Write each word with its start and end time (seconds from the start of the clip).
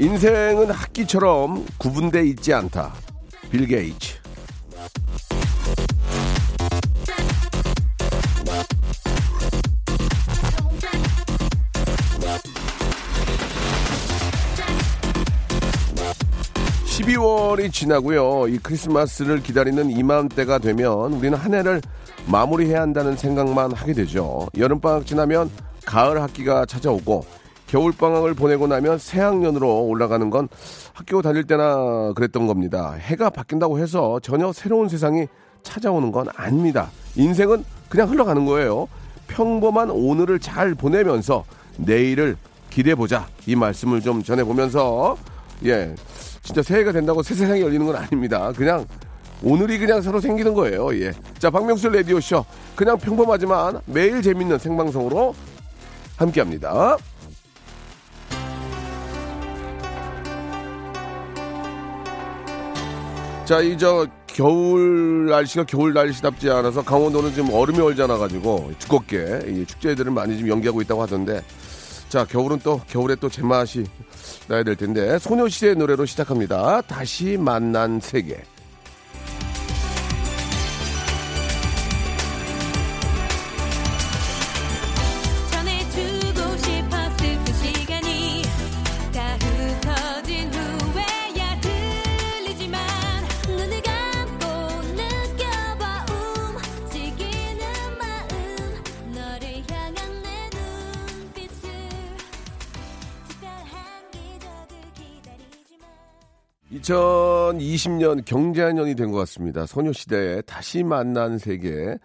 인생은 0.00 0.70
학기처럼 0.70 1.66
구분돼 1.76 2.24
있지 2.26 2.54
않다 2.54 2.94
빌 3.50 3.66
게이츠 3.66 4.14
12월이 16.86 17.72
지나고요. 17.72 18.48
이 18.48 18.58
크리스마스를 18.58 19.42
기다리는 19.42 19.90
이맘때가 19.90 20.58
되면 20.58 21.12
우리는 21.12 21.36
한 21.36 21.54
해를 21.54 21.80
마무리해야 22.26 22.82
한다는 22.82 23.16
생각만 23.16 23.72
하게 23.72 23.94
되죠. 23.94 24.46
여름방학 24.56 25.06
지나면 25.06 25.50
가을 25.84 26.20
학기가 26.20 26.66
찾아오고 26.66 27.24
겨울 27.68 27.92
방학을 27.92 28.34
보내고 28.34 28.66
나면 28.66 28.98
새 28.98 29.20
학년으로 29.20 29.84
올라가는 29.84 30.28
건 30.30 30.48
학교 30.94 31.22
다닐 31.22 31.44
때나 31.44 32.12
그랬던 32.16 32.46
겁니다. 32.46 32.94
해가 32.94 33.30
바뀐다고 33.30 33.78
해서 33.78 34.18
전혀 34.20 34.52
새로운 34.52 34.88
세상이 34.88 35.26
찾아오는 35.62 36.10
건 36.10 36.26
아닙니다. 36.34 36.90
인생은 37.14 37.64
그냥 37.88 38.10
흘러가는 38.10 38.44
거예요. 38.46 38.88
평범한 39.28 39.90
오늘을 39.90 40.38
잘 40.40 40.74
보내면서 40.74 41.44
내일을 41.76 42.36
기대보자. 42.70 43.26
이 43.46 43.54
말씀을 43.54 44.00
좀 44.00 44.22
전해 44.22 44.44
보면서, 44.44 45.16
예. 45.64 45.94
진짜 46.42 46.62
새해가 46.62 46.92
된다고 46.92 47.22
새 47.22 47.34
세상이 47.34 47.60
열리는 47.60 47.84
건 47.84 47.96
아닙니다. 47.96 48.52
그냥 48.56 48.86
오늘이 49.42 49.78
그냥 49.78 50.00
서로 50.00 50.20
생기는 50.20 50.54
거예요. 50.54 50.94
예. 51.02 51.12
자, 51.38 51.50
박명수 51.50 51.90
레디오 51.90 52.18
쇼. 52.20 52.44
그냥 52.74 52.96
평범하지만 52.96 53.80
매일 53.84 54.22
재밌는 54.22 54.58
생방송으로 54.58 55.34
함께 56.16 56.40
합니다. 56.40 56.96
자, 63.48 63.62
이 63.62 63.78
저 63.78 64.06
겨울 64.26 65.24
날씨가 65.30 65.64
겨울 65.64 65.94
날씨답지 65.94 66.50
않아서 66.50 66.84
강원도는 66.84 67.32
지금 67.32 67.50
얼음이 67.50 67.80
얼잖아 67.80 68.18
가지고 68.18 68.70
두껍게 68.78 69.40
이 69.46 69.64
축제들을 69.64 70.12
많이 70.12 70.38
좀 70.38 70.48
연기하고 70.48 70.82
있다고 70.82 71.00
하던데 71.00 71.40
자, 72.10 72.26
겨울은 72.26 72.58
또 72.62 72.78
겨울에 72.88 73.14
또 73.14 73.30
제맛이 73.30 73.86
나야 74.48 74.62
될 74.64 74.76
텐데 74.76 75.18
소녀시대 75.18 75.72
노래로 75.76 76.04
시작합니다. 76.04 76.82
다시 76.82 77.38
만난 77.38 78.00
세계. 78.00 78.42
2020년 106.88 108.24
경제년이 108.24 108.94
된 108.94 109.10
것 109.12 109.18
같습니다. 109.18 109.66
소녀시대의 109.66 110.42
다시 110.46 110.82
만난 110.82 111.38
세계. 111.38 111.96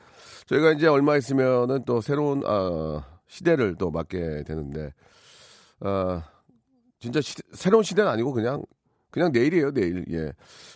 저희가 0.48 0.72
이제 0.74 0.88
얼마 0.88 1.16
있으면은 1.18 1.84
또 1.86 2.02
새로운 2.02 2.44
아, 2.46 3.04
시대를 3.28 3.76
또 3.78 3.92
맞게 3.92 4.44
되는데, 4.46 4.92
아, 5.80 6.22
진짜 7.00 7.22
시- 7.22 7.36
새로운 7.54 7.84
시대는 7.84 8.10
아니고 8.12 8.34
그냥 8.34 8.62
그냥 9.10 9.32
내일이에요, 9.32 9.72
내일. 9.72 10.06
예. 10.12 10.32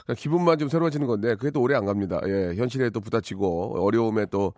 그냥 0.05 0.15
기분만 0.17 0.57
좀 0.59 0.69
새로워지는 0.69 1.07
건데 1.07 1.35
그게 1.35 1.49
또 1.51 1.61
오래 1.61 1.75
안 1.75 1.85
갑니다. 1.85 2.19
예. 2.27 2.53
현실에 2.55 2.89
또 2.91 2.99
부딪히고 3.01 3.83
어려움에 3.83 4.25
또 4.27 4.53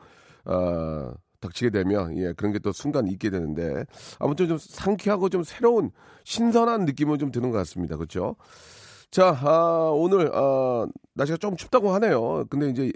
아, 0.45 1.13
닥치게 1.39 1.69
되면 1.71 2.17
예 2.17 2.33
그런 2.33 2.51
게 2.51 2.59
또 2.59 2.71
순간 2.73 3.07
있게 3.07 3.29
되는데 3.29 3.85
아무튼 4.19 4.47
좀 4.49 4.57
상쾌하고 4.59 5.29
좀 5.29 5.43
새로운 5.43 5.91
신선한 6.25 6.83
느낌은 6.85 7.17
좀 7.19 7.31
드는 7.31 7.51
것 7.51 7.57
같습니다. 7.59 7.95
그렇죠? 7.95 8.35
자, 9.11 9.29
아, 9.41 9.89
오늘, 9.91 10.29
아, 10.33 10.85
날씨가 11.15 11.37
좀 11.37 11.55
춥다고 11.57 11.91
하네요. 11.93 12.45
근데 12.49 12.69
이제, 12.69 12.91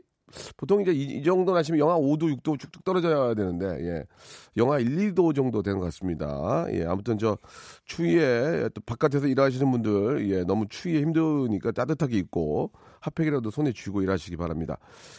보통 0.58 0.82
이제 0.82 0.92
이, 0.92 1.20
이 1.20 1.24
정도 1.24 1.54
날씨면 1.54 1.80
영하 1.80 1.98
5도, 1.98 2.30
6도 2.38 2.60
쭉쭉 2.60 2.84
떨어져야 2.84 3.34
되는데, 3.34 3.66
예. 3.84 4.04
영하 4.56 4.78
1, 4.80 5.14
2도 5.14 5.36
정도 5.36 5.64
되는 5.64 5.80
것 5.80 5.86
같습니다. 5.86 6.66
예, 6.70 6.86
아무튼 6.86 7.18
저, 7.18 7.38
추위에, 7.86 8.70
또 8.76 8.82
바깥에서 8.86 9.26
일하시는 9.26 9.72
분들, 9.72 10.30
예, 10.30 10.44
너무 10.44 10.68
추위에 10.70 11.02
힘드니까 11.02 11.72
따뜻하게 11.72 12.18
입고, 12.20 12.72
핫팩이라도 13.02 13.50
손에 13.50 13.74
쥐고 13.74 14.04
일하시기 14.04 14.38
바랍니다. 14.38 14.78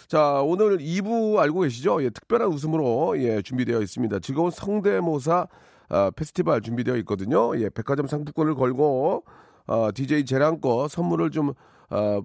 자, 0.08 0.42
오늘 0.42 0.78
2부 0.78 1.38
알고 1.40 1.60
계시죠? 1.62 2.04
예, 2.04 2.10
특별한 2.10 2.48
웃음으로, 2.48 3.20
예, 3.20 3.42
준비되어 3.42 3.82
있습니다. 3.82 4.20
즐거운 4.20 4.52
성대모사, 4.52 5.48
아, 5.88 6.10
페스티벌 6.14 6.60
준비되어 6.62 6.96
있거든요. 6.98 7.58
예, 7.60 7.68
백화점 7.68 8.06
상품권을 8.06 8.54
걸고, 8.54 9.24
어, 9.66 9.90
DJ 9.94 10.24
재랑 10.26 10.60
거 10.60 10.88
선물을 10.88 11.30
좀, 11.30 11.50
어, 11.90 12.20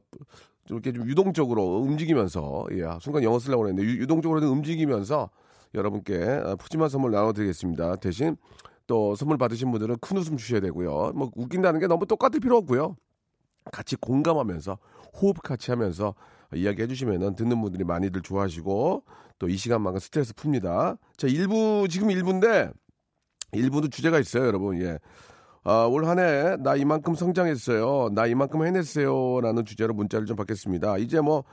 좀 0.65 0.77
이렇게 0.77 0.91
좀 0.91 1.07
유동적으로 1.07 1.77
움직이면서, 1.79 2.65
예, 2.71 2.83
순간 3.01 3.23
영어 3.23 3.39
쓰려고 3.39 3.67
했는데, 3.67 3.89
유, 3.89 4.01
유동적으로 4.01 4.39
좀 4.41 4.51
움직이면서 4.51 5.29
여러분께 5.73 6.23
어, 6.45 6.55
푸짐한 6.57 6.89
선물 6.89 7.11
나눠드리겠습니다. 7.11 7.97
대신 7.97 8.37
또 8.87 9.15
선물 9.15 9.37
받으신 9.37 9.71
분들은 9.71 9.97
큰 10.01 10.17
웃음 10.17 10.37
주셔야 10.37 10.59
되고요. 10.61 11.11
뭐 11.15 11.31
웃긴다는 11.35 11.79
게 11.79 11.87
너무 11.87 12.05
똑같을 12.07 12.39
필요 12.39 12.57
없고요. 12.57 12.95
같이 13.71 13.95
공감하면서 13.97 14.77
호흡 15.21 15.41
같이 15.43 15.71
하면서 15.71 16.15
이야기 16.55 16.81
해주시면은 16.81 17.35
듣는 17.35 17.61
분들이 17.61 17.83
많이들 17.83 18.21
좋아하시고 18.21 19.03
또 19.39 19.47
이 19.47 19.55
시간만큼 19.57 19.99
스트레스 19.99 20.33
풉니다. 20.33 20.97
자, 21.17 21.27
1부, 21.27 21.89
지금 21.89 22.09
1부인데 22.09 22.73
1부도 23.53 23.91
주제가 23.91 24.19
있어요, 24.19 24.45
여러분. 24.45 24.81
예. 24.81 24.99
아, 25.63 25.85
올 25.85 26.05
한 26.05 26.17
해 26.19 26.57
나 26.59 26.75
이만큼 26.75 27.15
성장했어요. 27.15 28.09
나 28.13 28.25
이만큼 28.27 28.65
해냈어요. 28.65 29.41
라는 29.41 29.65
주제로 29.65 29.93
문자를 29.93 30.25
좀 30.25 30.35
받겠습니다. 30.37 30.97
이제 30.97 31.19
뭐, 31.21 31.43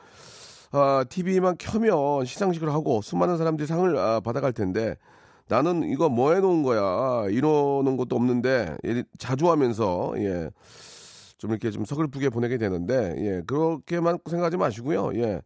아, 0.72 1.04
TV만 1.08 1.56
켜면 1.58 2.24
시상식을 2.24 2.70
하고 2.72 3.02
수많은 3.02 3.36
사람들이 3.36 3.66
상을 3.66 3.96
아, 3.98 4.20
받아갈 4.20 4.52
텐데 4.52 4.96
나는 5.48 5.84
이거 5.84 6.08
뭐 6.08 6.32
해놓은 6.34 6.62
거야. 6.62 7.28
이러는 7.30 7.96
것도 7.96 8.16
없는데 8.16 8.76
예, 8.84 9.04
자주 9.18 9.50
하면서, 9.50 10.12
예. 10.18 10.50
좀 11.38 11.50
이렇게 11.50 11.70
좀 11.70 11.84
서글프게 11.84 12.30
보내게 12.30 12.58
되는데, 12.58 13.14
예. 13.18 13.42
그렇게만 13.46 14.18
생각하지 14.28 14.56
마시고요. 14.56 15.12
예. 15.16 15.42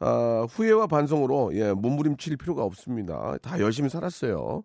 아, 0.00 0.46
후회와 0.50 0.86
반성으로, 0.86 1.50
예. 1.54 1.72
몸부림칠 1.72 2.36
필요가 2.38 2.62
없습니다. 2.64 3.36
다 3.42 3.58
열심히 3.60 3.88
살았어요. 3.90 4.62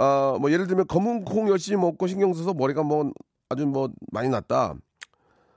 아, 0.00 0.36
뭐 0.40 0.52
예를 0.52 0.66
들면 0.68 0.86
검은 0.86 1.24
콩 1.24 1.48
열심히 1.48 1.80
먹고 1.80 2.06
신경 2.06 2.32
써서 2.32 2.54
머리가 2.54 2.82
뭐 2.84 3.10
아주 3.48 3.66
뭐 3.66 3.90
많이 4.12 4.28
났다. 4.28 4.74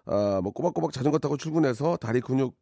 아, 0.06 0.40
뭐 0.44 0.52
꼬박꼬박 0.52 0.92
자전거 0.92 1.20
타고 1.20 1.38
출근해서 1.38 1.98
다리 1.98 2.22
근육 2.22 2.56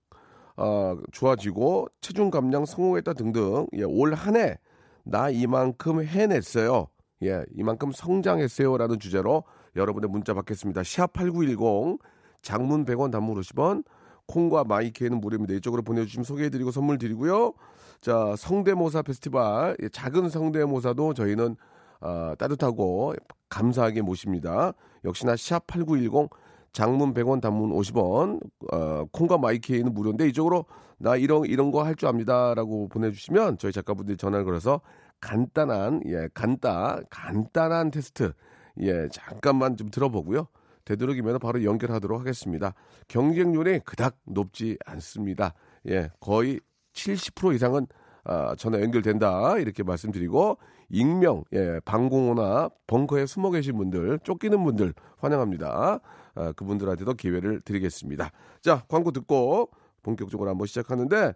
아, 0.58 0.98
좋아지고 1.14 1.88
체중 2.02 2.30
감량 2.30 2.66
성공했다 2.66 3.14
등등. 3.14 3.68
예, 3.74 3.84
올 3.84 4.14
한 4.14 4.36
해 4.36 4.58
나 5.06 5.30
이만큼 5.30 6.04
해냈어요. 6.04 6.88
예, 7.24 7.44
이만큼 7.56 7.92
성장했어요라는 7.94 9.00
주제로 9.00 9.44
여러분의 9.76 10.10
문자 10.10 10.34
받겠습니다. 10.34 10.84
샵 10.84 11.14
8910 11.14 12.00
장문 12.42 12.86
100원 12.86 13.10
단문 13.12 13.40
50원 13.40 13.86
콩과 14.28 14.66
마이케이는 14.66 15.20
무료입니다. 15.20 15.56
이쪽으로 15.56 15.82
보내주시면 15.82 16.26
소개해드리고 16.26 16.72
선물 16.72 16.98
드리고요. 17.00 17.54
자, 18.02 18.36
성대모사 18.38 19.02
페스티벌, 19.02 19.78
예, 19.82 19.90
작은 19.90 20.30
성대모사도 20.30 21.14
저희는 21.16 21.56
아, 22.02 22.36
따뜻하고 22.38 23.14
감사하게 23.50 24.02
모십니다. 24.02 24.74
역시나 25.04 25.36
샵 25.36 25.66
8910 25.68 26.30
장문 26.72 27.14
100원 27.14 27.42
단문 27.42 27.72
50원 27.72 28.40
어, 28.72 29.06
콩과 29.12 29.38
마이케이는 29.40 29.94
무료인데 29.94 30.28
이쪽으로 30.28 30.66
나 31.00 31.16
이런 31.16 31.46
이런 31.46 31.72
거 31.72 31.84
할 31.84 31.96
줄 31.96 32.08
압니다라고 32.10 32.90
보내주시면 32.90 33.58
저희 33.58 33.72
작가분들이 33.72 34.18
전화를 34.18 34.46
걸어서 34.46 34.82
간단한 35.22 36.02
예 36.08 36.28
간단 36.34 37.04
간단한 37.10 37.92
테스트 37.92 38.34
예, 38.82 39.08
잠깐만 39.12 39.76
좀 39.78 39.90
들어보고요. 39.90 40.48
되도록이면 40.86 41.40
바로 41.40 41.64
연결하도록 41.64 42.20
하겠습니다. 42.20 42.74
경쟁률이 43.08 43.80
그닥 43.80 44.16
높지 44.26 44.78
않습니다. 44.86 45.54
예, 45.88 46.10
거의 46.20 46.60
70% 46.94 47.56
이상은 47.56 47.88
아, 48.24 48.56
전화 48.58 48.80
연결된다 48.82 49.58
이렇게 49.58 49.84
말씀드리고 49.84 50.58
익명, 50.90 51.44
예, 51.54 51.80
방공호나 51.86 52.70
벙커에 52.88 53.26
숨어 53.26 53.52
계신 53.52 53.78
분들, 53.78 54.20
쫓기는 54.24 54.64
분들 54.64 54.94
환영합니다. 55.20 56.00
아, 56.36 56.52
그분들한테도 56.54 57.14
기회를 57.16 57.62
드리겠습니다. 57.62 58.32
자, 58.62 58.84
광고 58.88 59.12
듣고 59.12 59.70
본격적으로 60.04 60.50
한번 60.50 60.66
시작하는데 60.68 61.34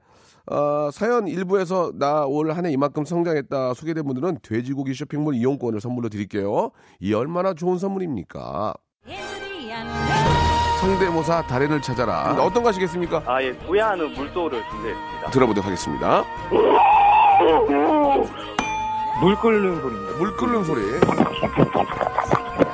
어, 0.48 0.90
사연 0.92 1.28
일부에서 1.28 1.92
나 1.96 2.26
올 2.26 2.50
한 2.52 2.66
해 2.66 2.72
이만큼 2.72 3.04
성장했다 3.06 3.74
소개된 3.74 4.06
분들은 4.06 4.40
돼지고기 4.42 4.94
쇼핑몰 4.94 5.36
이용권을 5.36 5.80
선물로 5.82 6.10
드릴게요. 6.10 6.72
이 7.00 7.14
얼마나 7.14 7.54
좋은 7.54 7.78
선물입니까? 7.78 8.74
성대모사 10.82 11.44
달인을 11.48 11.82
찾아라. 11.82 12.36
어떤 12.44 12.62
거 12.64 12.70
하시겠습니까? 12.70 13.24
아, 13.26 13.42
예, 13.42 13.54
부야하는 13.60 14.14
물소를 14.14 14.62
준비했습니다. 14.70 15.30
들어보도록 15.32 15.66
하겠습니다. 15.66 16.24
물 19.20 19.36
끓는 19.38 19.82
소리입니다. 19.82 20.18
물 20.18 20.36
끓는 20.36 20.64
소리. 20.64 20.82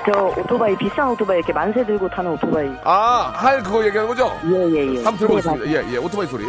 저 0.06 0.34
오토바이 0.38 0.76
비싼 0.78 1.10
오토바이 1.10 1.38
이렇게 1.38 1.54
만세 1.54 1.86
들고 1.86 2.10
타는 2.10 2.32
오토바이. 2.32 2.70
아, 2.84 3.32
할 3.36 3.62
그거 3.62 3.86
얘기하는 3.86 4.08
거죠? 4.10 4.32
예예예. 4.46 5.04
한번 5.04 5.18
들어보겠습니다. 5.18 5.66
예, 5.68 5.94
예, 5.94 5.98
오토바이 5.98 6.28
소리. 6.28 6.46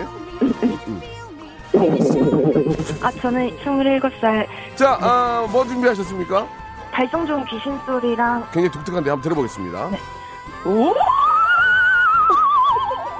아 3.03 3.11
저는 3.13 3.51
27살 3.59 4.47
자, 4.77 4.99
아, 5.01 5.47
뭐 5.51 5.65
준비하셨습니까? 5.65 6.47
발성 6.93 7.27
좋은 7.27 7.45
귀신 7.47 7.79
소리랑 7.87 8.43
굉장히 8.53 8.71
독특한데 8.71 9.11
한번 9.11 9.23
들어보겠습니다. 9.23 9.89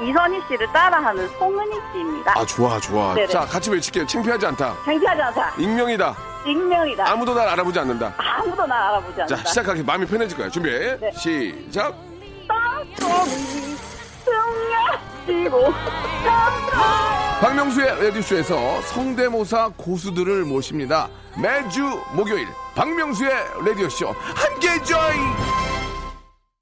이선희 0.03 0.41
씨를 0.49 0.67
따라하는 0.73 1.29
송은희 1.39 1.73
씨입니다. 1.93 2.33
아, 2.39 2.45
좋아, 2.47 2.79
좋아. 2.81 3.15
네네. 3.15 3.27
자, 3.29 3.41
같이 3.41 3.71
외칠게요. 3.71 4.07
창피하지 4.07 4.47
않다. 4.47 4.75
창피하지 4.85 5.21
않다. 5.23 5.53
익명이다. 5.59 6.15
익명이다. 6.47 7.11
아무도 7.11 7.35
날 7.35 7.49
알아보지 7.49 7.79
않는다. 7.79 8.15
아무도 8.17 8.67
나 8.67 8.89
알아보지 8.89 9.21
않는다. 9.23 9.43
자, 9.43 9.49
시작하기 9.49 9.83
마음이 9.83 10.07
편해질 10.07 10.37
거야. 10.37 10.49
준비. 10.49 10.71
네. 10.71 11.11
시작. 11.13 11.95
박명수의 17.41 18.05
라디오쇼에서 18.05 18.83
성대모사 18.83 19.71
고수들을 19.77 20.45
모십니다. 20.45 21.09
매주 21.41 21.83
목요일 22.13 22.47
박명수의 22.75 23.33
라디오쇼 23.65 24.09
함께 24.09 24.83
join. 24.85 25.70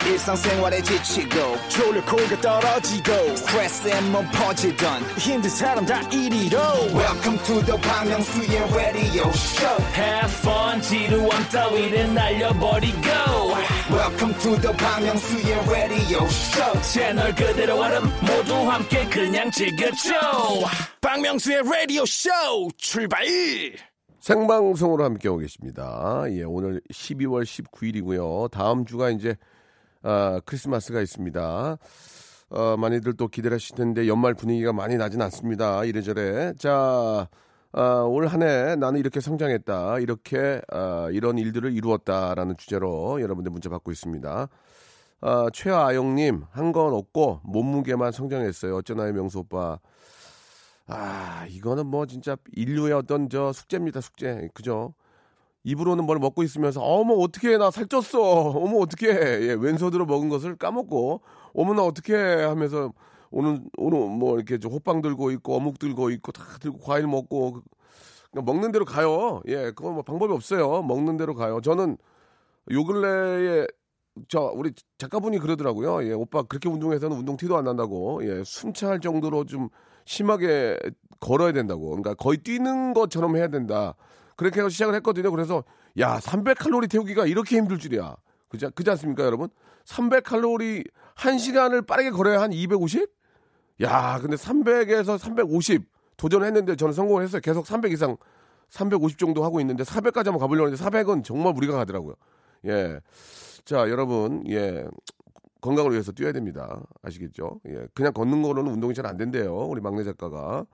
일상생활에 0.08 0.82
지치고, 0.82 1.56
졸려 1.68 2.04
코가 2.04 2.40
떨어지고, 2.40 3.36
스트레스에 3.36 4.00
몸 4.10 4.26
퍼지던, 4.32 5.02
힘든 5.18 5.50
사람 5.50 5.84
다 5.84 6.00
이리로. 6.10 6.58
welcome 6.94 7.38
to 7.44 7.60
the 7.64 7.80
Bang 7.82 8.08
Myung-soo's 8.08 8.74
radio 8.74 9.28
show 9.30 9.84
Have 9.94 10.32
fun 10.40 10.80
지루함 10.82 11.48
따위를 11.50 12.14
날려버리고 12.14 12.98
welcome 13.90 14.34
to 14.40 14.56
the 14.60 14.76
Bang 14.76 15.04
Myung-soo's 15.04 15.68
radio 15.70 16.24
show 16.24 16.82
채널 16.82 17.34
그대로 17.34 17.80
얼음 17.80 18.04
모두 18.20 18.54
함께 18.70 19.04
그냥 19.08 19.50
즐겨줘 19.50 20.14
박명수의 21.00 21.62
라디오 21.64 22.04
쇼 22.06 22.30
출발 22.76 23.24
생방송으로 24.20 25.04
함께 25.04 25.28
오고 25.28 25.38
계십니다. 25.38 26.24
예, 26.30 26.42
오늘 26.42 26.80
12월 26.92 27.44
19일이고요. 27.44 28.50
다음 28.50 28.84
주가 28.84 29.10
이제 29.10 29.36
아, 30.02 30.40
크리스마스가 30.44 31.00
있습니다. 31.00 31.78
어, 32.50 32.76
많이들 32.78 33.14
또 33.16 33.28
기대를 33.28 33.56
하실 33.56 33.76
텐데 33.76 34.08
연말 34.08 34.34
분위기가 34.34 34.72
많이 34.72 34.96
나진 34.96 35.20
않습니다. 35.22 35.84
이래저래. 35.84 36.54
자, 36.58 37.28
아, 37.72 38.00
올 38.02 38.26
한 38.28 38.42
해 38.42 38.76
나는 38.76 39.00
이렇게 39.00 39.20
성장했다. 39.20 39.98
이렇게 40.00 40.60
아, 40.70 41.08
이런 41.12 41.38
일들을 41.38 41.72
이루었다라는 41.72 42.56
주제로 42.56 43.20
여러분들 43.20 43.50
문자 43.52 43.68
받고 43.70 43.90
있습니다. 43.92 44.48
아, 45.20 45.46
최아영님 45.52 46.44
한 46.50 46.72
건 46.72 46.94
없고 46.94 47.40
몸무게만 47.44 48.12
성장했어요. 48.12 48.76
어쩌나요 48.76 49.12
명수 49.12 49.40
오빠. 49.40 49.78
아, 50.86 51.46
이거는 51.50 51.86
뭐 51.86 52.06
진짜 52.06 52.36
인류의 52.52 52.92
어떤 52.94 53.28
저 53.28 53.52
숙제입니다, 53.52 54.00
숙제. 54.00 54.48
그죠? 54.54 54.94
입으로는 55.64 56.04
뭘 56.04 56.18
먹고 56.18 56.42
있으면서 56.42 56.80
어머 56.82 57.14
어떻게 57.14 57.56
나 57.58 57.70
살쪘어. 57.70 58.14
어머 58.56 58.78
어떻게 58.78 59.08
예, 59.08 59.56
왼손으로 59.58 60.06
먹은 60.06 60.28
것을 60.28 60.56
까먹고 60.56 61.22
어머나 61.54 61.82
어떻게 61.82 62.14
하면서 62.14 62.92
오늘 63.30 63.60
오늘 63.76 64.08
뭐 64.08 64.36
이렇게 64.36 64.58
저 64.58 64.68
호빵 64.68 65.02
들고 65.02 65.30
있고 65.32 65.56
어묵 65.56 65.78
들고 65.78 66.10
있고 66.10 66.32
다 66.32 66.42
들고 66.60 66.78
과일 66.78 67.06
먹고 67.06 67.62
그냥 68.30 68.44
먹는 68.44 68.72
대로 68.72 68.84
가요. 68.84 69.42
예, 69.48 69.72
그건 69.72 69.94
뭐 69.94 70.02
방법이 70.02 70.32
없어요. 70.32 70.82
먹는 70.82 71.16
대로 71.16 71.34
가요. 71.34 71.60
저는 71.60 71.96
요 72.72 72.84
근래에 72.84 73.66
저 74.28 74.52
우리 74.54 74.72
작가분이 74.98 75.38
그러더라고요. 75.38 76.04
예, 76.08 76.12
오빠 76.12 76.42
그렇게 76.42 76.68
운동해서는 76.68 77.16
운동 77.16 77.36
티도 77.36 77.56
안 77.56 77.64
난다고. 77.64 78.20
예, 78.24 78.42
숨차할 78.44 79.00
정도로 79.00 79.44
좀 79.44 79.68
심하게 80.04 80.78
걸어야 81.20 81.52
된다고. 81.52 81.88
그러니까 81.90 82.14
거의 82.14 82.38
뛰는 82.38 82.94
것처럼 82.94 83.36
해야 83.36 83.48
된다. 83.48 83.94
그렇게 84.38 84.60
해서 84.60 84.68
시작을 84.68 84.94
했거든요. 84.94 85.30
그래서 85.32 85.64
야, 85.98 86.18
300칼로리 86.20 86.88
태우기가 86.88 87.26
이렇게 87.26 87.56
힘들 87.56 87.76
줄이야. 87.76 88.16
그지, 88.48 88.68
그지 88.74 88.88
않습니까, 88.90 89.24
여러분? 89.24 89.48
300칼로리 89.84 90.88
한 91.16 91.38
시간을 91.38 91.82
빠르게 91.82 92.10
걸어야 92.10 92.40
한 92.40 92.52
250? 92.52 93.10
야, 93.82 94.18
근데 94.20 94.36
300에서 94.36 95.18
350 95.18 95.82
도전했는데 96.16 96.76
저는 96.76 96.94
성공을 96.94 97.24
했어요. 97.24 97.40
계속 97.42 97.66
300 97.66 97.92
이상 97.92 98.16
350 98.70 99.18
정도 99.18 99.42
하고 99.44 99.60
있는데 99.60 99.82
400까지 99.82 100.26
한번 100.26 100.38
가보려고 100.38 100.70
했는데 100.70 100.82
400은 100.84 101.24
정말 101.24 101.52
무리가 101.52 101.74
가더라고요. 101.76 102.14
예. 102.66 103.00
자, 103.64 103.90
여러분, 103.90 104.44
예. 104.48 104.86
건강을 105.60 105.90
위해서 105.90 106.12
뛰어야 106.12 106.30
됩니다. 106.30 106.80
아시겠죠? 107.02 107.60
예. 107.68 107.88
그냥 107.92 108.12
걷는 108.12 108.42
거로는 108.42 108.72
운동이 108.72 108.94
잘 108.94 109.04
안 109.04 109.16
된대요. 109.16 109.52
우리 109.66 109.80
막내 109.80 110.04
작가가. 110.04 110.64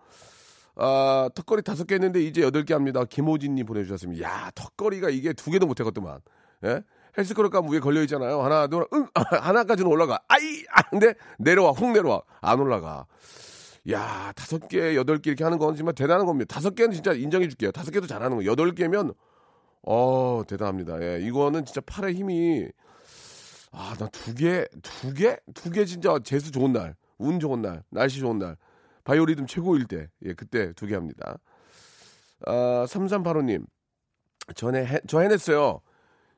아, 0.77 1.29
턱걸이 1.35 1.63
다섯 1.63 1.87
개 1.87 1.95
했는데 1.95 2.21
이제 2.21 2.43
여덟 2.43 2.65
개 2.65 2.75
합니다. 2.75 3.05
김호진님 3.05 3.65
보내주셨습니다. 3.67 4.23
야, 4.29 4.51
턱걸이가 4.55 5.11
이게 5.11 5.33
두 5.33 5.51
개도 5.51 5.67
못 5.67 5.79
해갔더만. 5.81 6.21
예? 6.65 6.83
헬스클럽 7.17 7.53
가면 7.53 7.73
위에 7.73 7.79
걸려 7.79 8.03
있잖아요. 8.03 8.43
하나, 8.43 8.67
둘, 8.67 8.87
응, 8.93 9.07
하나까지는 9.15 9.89
올라가. 9.91 10.19
아이, 10.27 10.65
아, 10.73 10.83
근데 10.83 11.15
내려와, 11.39 11.71
훅 11.71 11.93
내려와. 11.93 12.23
안 12.41 12.59
올라가. 12.59 13.07
야, 13.93 14.33
다섯 14.35 14.67
개, 14.69 14.97
여덟 14.97 15.19
개 15.19 15.31
이렇게 15.31 15.45
하는 15.45 15.59
건 15.59 15.77
정말 15.77 15.95
대단한 15.95 16.27
겁니다. 16.27 16.53
다섯 16.53 16.75
개는 16.75 16.93
진짜 16.93 17.13
인정해 17.13 17.47
줄게요. 17.49 17.71
다섯 17.71 17.91
개도 17.93 18.07
잘하는 18.09 18.39
거. 18.39 18.45
여덟 18.47 18.73
개면, 18.75 19.13
어, 19.83 20.43
대단합니다. 20.49 21.01
예, 21.03 21.21
이거는 21.23 21.65
진짜 21.67 21.81
팔의 21.83 22.15
힘이, 22.15 22.67
아, 23.71 23.95
나 23.99 24.09
두 24.09 24.35
개, 24.35 24.67
두 24.83 25.13
개? 25.15 25.37
두 25.55 25.71
개 25.71 25.85
진짜 25.85 26.19
재수 26.25 26.51
좋은 26.51 26.73
날, 26.73 26.97
운 27.19 27.39
좋은 27.39 27.61
날, 27.63 27.85
날씨 27.91 28.19
좋은 28.21 28.39
날, 28.39 28.57
바이오리듬 29.05 29.47
최고일 29.47 29.87
때, 29.87 30.09
예, 30.25 30.35
그때 30.35 30.73
두 30.75 30.87
개 30.87 30.95
합니다. 30.95 31.39
아, 32.47 32.85
3385님, 32.89 33.65
전에, 34.57 34.85
해, 34.87 35.01
저 35.09 35.21
해냈어요. 35.21 35.81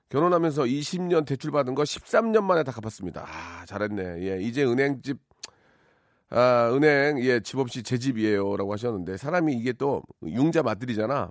결혼하면서 0.08 0.62
20년 0.64 1.26
대출 1.26 1.50
받은 1.50 1.74
거 1.74 1.82
13년 1.82 2.42
만에 2.44 2.62
다 2.64 2.72
갚았습니다. 2.72 3.24
아, 3.26 3.64
잘했네. 3.66 4.22
예, 4.28 4.40
이제 4.42 4.64
은행집, 4.64 5.18
아, 6.30 6.70
은행, 6.72 7.20
예, 7.24 7.40
집 7.40 7.58
없이 7.58 7.82
제 7.82 7.98
집이에요. 7.98 8.56
라고 8.56 8.72
하셨는데, 8.72 9.16
사람이 9.16 9.54
이게 9.54 9.72
또 9.72 10.02
융자 10.24 10.62
맛들이잖아. 10.62 11.30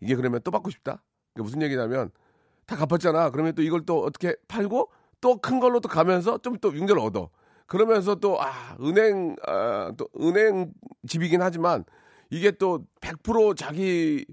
이게 0.00 0.14
그러면 0.14 0.40
또 0.44 0.50
받고 0.50 0.70
싶다? 0.70 1.02
그게 1.34 1.42
무슨 1.42 1.62
얘기냐면, 1.62 2.10
다 2.66 2.76
갚았잖아. 2.76 3.30
그러면 3.30 3.54
또 3.54 3.62
이걸 3.62 3.84
또 3.86 4.02
어떻게 4.04 4.34
팔고, 4.48 4.90
또 5.20 5.38
큰 5.40 5.60
걸로 5.60 5.80
또 5.80 5.88
가면서 5.88 6.38
좀 6.38 6.58
또 6.60 6.74
융자를 6.74 7.00
얻어. 7.02 7.30
그러면서 7.66 8.14
또, 8.16 8.40
아, 8.40 8.76
은행, 8.80 9.36
아, 9.46 9.92
또 9.96 10.08
은행 10.20 10.72
집이긴 11.06 11.42
하지만, 11.42 11.84
이게 12.30 12.50
또 12.52 12.84
100% 13.00 13.56
자기 13.56 14.24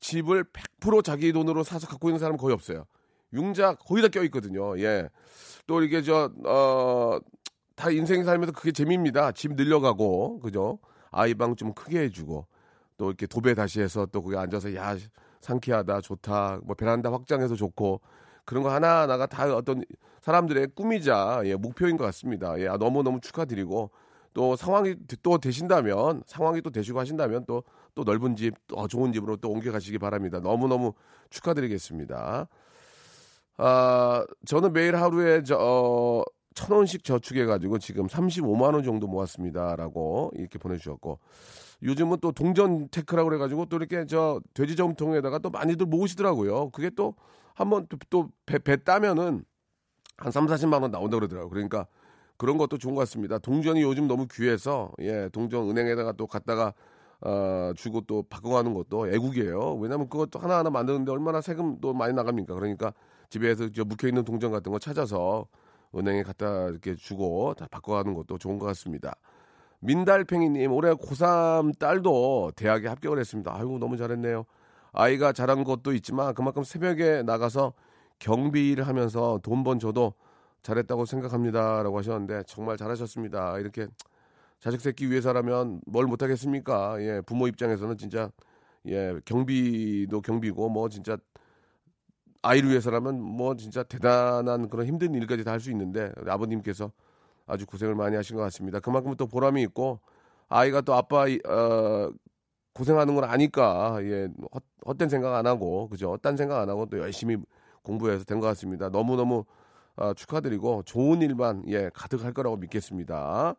집을 0.00 0.44
100% 0.80 1.02
자기 1.04 1.32
돈으로 1.32 1.62
사서 1.64 1.86
갖고 1.86 2.08
있는 2.08 2.18
사람은 2.18 2.38
거의 2.38 2.54
없어요. 2.54 2.84
융자 3.32 3.74
거의 3.74 4.02
다 4.02 4.08
껴있거든요. 4.08 4.78
예. 4.80 5.08
또 5.66 5.82
이게 5.82 6.02
저, 6.02 6.30
어, 6.46 7.18
다 7.76 7.90
인생 7.90 8.24
살면서 8.24 8.52
그게 8.52 8.72
재미입니다. 8.72 9.32
집 9.32 9.54
늘려가고, 9.54 10.40
그죠? 10.40 10.78
아이 11.10 11.34
방 11.34 11.54
좀 11.56 11.72
크게 11.74 12.00
해주고, 12.00 12.46
또 12.98 13.06
이렇게 13.08 13.26
도배 13.26 13.54
다시 13.54 13.80
해서 13.80 14.06
또 14.06 14.22
거기 14.22 14.36
앉아서, 14.36 14.74
야, 14.74 14.96
상쾌하다, 15.40 16.00
좋다, 16.02 16.60
뭐 16.64 16.74
베란다 16.74 17.10
확장해서 17.12 17.54
좋고, 17.56 18.00
그런 18.44 18.62
거 18.62 18.70
하나하나가 18.70 19.26
다 19.26 19.44
어떤 19.54 19.84
사람들의 20.20 20.68
꿈이자, 20.74 21.42
예, 21.44 21.54
목표인 21.54 21.96
것 21.96 22.04
같습니다. 22.04 22.58
예, 22.58 22.68
아, 22.68 22.76
너무너무 22.76 23.20
축하드리고, 23.20 23.90
또 24.34 24.56
상황이 24.56 24.94
또 25.22 25.38
되신다면, 25.38 26.22
상황이 26.26 26.62
또 26.62 26.70
되시고 26.70 26.98
하신다면 26.98 27.44
또, 27.46 27.64
또 27.94 28.04
넓은 28.04 28.36
집, 28.36 28.54
또 28.66 28.88
좋은 28.88 29.12
집으로 29.12 29.36
또 29.36 29.50
옮겨가시기 29.50 29.98
바랍니다. 29.98 30.40
너무너무 30.40 30.94
축하드리겠습니다. 31.30 32.48
아, 33.58 34.26
저는 34.46 34.72
매일 34.72 34.96
하루에 34.96 35.42
저, 35.42 35.56
어, 35.58 36.24
천 36.54 36.76
원씩 36.76 37.04
저축해가지고 37.04 37.78
지금 37.78 38.06
35만 38.06 38.74
원 38.74 38.82
정도 38.82 39.06
모았습니다라고 39.06 40.32
이렇게 40.34 40.58
보내주셨고 40.58 41.18
요즘은 41.82 42.18
또 42.20 42.32
동전 42.32 42.88
테크라고 42.90 43.30
그래가지고 43.30 43.66
또 43.66 43.76
이렇게 43.76 44.06
저 44.06 44.40
돼지 44.54 44.76
저금통에다가 44.76 45.38
또 45.38 45.50
많이들 45.50 45.86
모으시더라고요. 45.86 46.70
그게 46.70 46.90
또 46.90 47.14
한번 47.54 47.86
또 48.10 48.34
배 48.34 48.58
배 48.58 48.76
따면은 48.76 49.44
한 50.16 50.32
3, 50.32 50.46
40만 50.46 50.82
원 50.82 50.90
나온다 50.90 51.16
그러더라고요. 51.16 51.50
그러니까 51.50 51.86
그런 52.36 52.58
것도 52.58 52.78
좋은 52.78 52.94
것 52.94 53.00
같습니다. 53.00 53.38
동전이 53.38 53.82
요즘 53.82 54.06
너무 54.08 54.26
귀해서 54.30 54.92
예, 55.00 55.28
동전 55.32 55.68
은행에다가 55.70 56.12
또 56.12 56.26
갖다가 56.26 56.72
어, 57.20 57.72
주고 57.76 58.00
또 58.02 58.24
바꿔가는 58.24 58.74
것도 58.74 59.08
애국이에요. 59.08 59.76
왜냐하면 59.76 60.08
그것도 60.08 60.38
하나하나 60.40 60.70
만드는데 60.70 61.12
얼마나 61.12 61.40
세금도 61.40 61.94
많이 61.94 62.12
나갑니까? 62.14 62.54
그러니까 62.54 62.92
집에서 63.30 63.68
저 63.70 63.84
묵혀 63.84 64.08
있는 64.08 64.24
동전 64.24 64.50
같은 64.50 64.72
거 64.72 64.78
찾아서 64.78 65.46
은행에 65.94 66.22
갖다 66.22 66.68
이렇게 66.68 66.96
주고 66.96 67.54
다 67.54 67.66
바꿔가는 67.70 68.14
것도 68.14 68.38
좋은 68.38 68.58
것 68.58 68.66
같습니다. 68.66 69.14
민달팽이님 69.80 70.72
올해 70.72 70.92
고3 70.92 71.78
딸도 71.78 72.52
대학에 72.56 72.88
합격을 72.88 73.18
했습니다. 73.18 73.54
아이고 73.54 73.78
너무 73.78 73.96
잘했네요. 73.96 74.44
아이가 74.92 75.32
잘한 75.32 75.64
것도 75.64 75.92
있지만 75.94 76.34
그만큼 76.34 76.64
새벽에 76.64 77.22
나가서 77.22 77.72
경비 78.18 78.70
일을 78.72 78.86
하면서 78.86 79.38
돈 79.42 79.64
번 79.64 79.78
저도 79.78 80.14
잘했다고 80.62 81.06
생각합니다라고 81.06 81.98
하셨는데 81.98 82.44
정말 82.46 82.76
잘하셨습니다. 82.76 83.58
이렇게 83.58 83.88
자식 84.60 84.80
새끼 84.80 85.10
위해서라면 85.10 85.80
뭘 85.86 86.06
못하겠습니까? 86.06 86.96
예, 87.02 87.20
부모 87.22 87.48
입장에서는 87.48 87.96
진짜 87.98 88.30
예 88.86 89.14
경비도 89.24 90.20
경비고 90.22 90.68
뭐 90.70 90.88
진짜 90.88 91.16
아이를 92.42 92.70
위해서라면 92.70 93.20
뭐 93.20 93.56
진짜 93.56 93.82
대단한 93.84 94.68
그런 94.68 94.86
힘든 94.86 95.14
일까지 95.14 95.44
다 95.44 95.52
할 95.52 95.60
수 95.60 95.70
있는데 95.70 96.12
아버님께서 96.26 96.90
아주 97.46 97.66
고생을 97.66 97.94
많이 97.94 98.16
하신 98.16 98.36
것 98.36 98.42
같습니다. 98.44 98.80
그만큼 98.80 99.14
또 99.16 99.26
보람이 99.26 99.62
있고 99.64 100.00
아이가 100.48 100.80
또 100.80 100.94
아빠 100.94 101.24
어, 101.48 102.10
고생하는 102.74 103.14
걸 103.14 103.24
아니까 103.24 103.98
예 104.02 104.28
헛, 104.54 104.62
헛된 104.86 105.08
생각 105.08 105.34
안 105.34 105.46
하고 105.46 105.88
그죠? 105.88 106.16
딴 106.22 106.36
생각 106.36 106.60
안 106.60 106.68
하고 106.70 106.86
또 106.86 106.98
열심히 106.98 107.36
공부해서 107.82 108.24
된 108.24 108.40
것 108.40 108.46
같습니다. 108.48 108.88
너무 108.88 109.16
너무 109.16 109.44
어, 109.96 110.14
축하드리고 110.14 110.82
좋은 110.84 111.20
일만 111.22 111.64
예 111.68 111.90
가득할 111.92 112.32
거라고 112.32 112.56
믿겠습니다. 112.56 113.54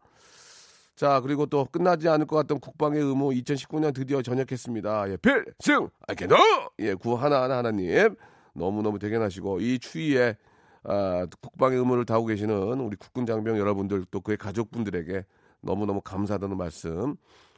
자 0.96 1.22
그리고 1.22 1.46
또 1.48 1.66
끝나지 1.72 2.08
않을 2.10 2.26
것 2.28 2.36
같던 2.38 2.60
국방의 2.60 3.00
의무 3.02 3.30
2019년 3.30 3.94
드디어 3.94 4.22
전역했습니다. 4.22 5.10
예, 5.10 5.18
필승 5.18 5.90
아케노 6.08 6.36
예구 6.80 7.16
하나 7.16 7.44
하나 7.44 7.58
하나님 7.58 8.16
너무 8.54 8.82
너무 8.84 9.00
대견하시고 9.00 9.60
이 9.62 9.80
추위에 9.80 10.38
아, 10.86 11.26
국방의 11.42 11.78
의무를 11.80 12.06
다하고 12.06 12.26
계시는 12.28 12.80
우리 12.82 12.96
국군 12.98 13.26
장병 13.26 13.58
여러분들 13.58 14.06
또 14.12 14.20
그의 14.22 14.38
가족분들에게 14.38 15.26
너무 15.62 15.86
너무 15.86 16.02
감사하다는 16.02 16.58
말씀 16.58 17.16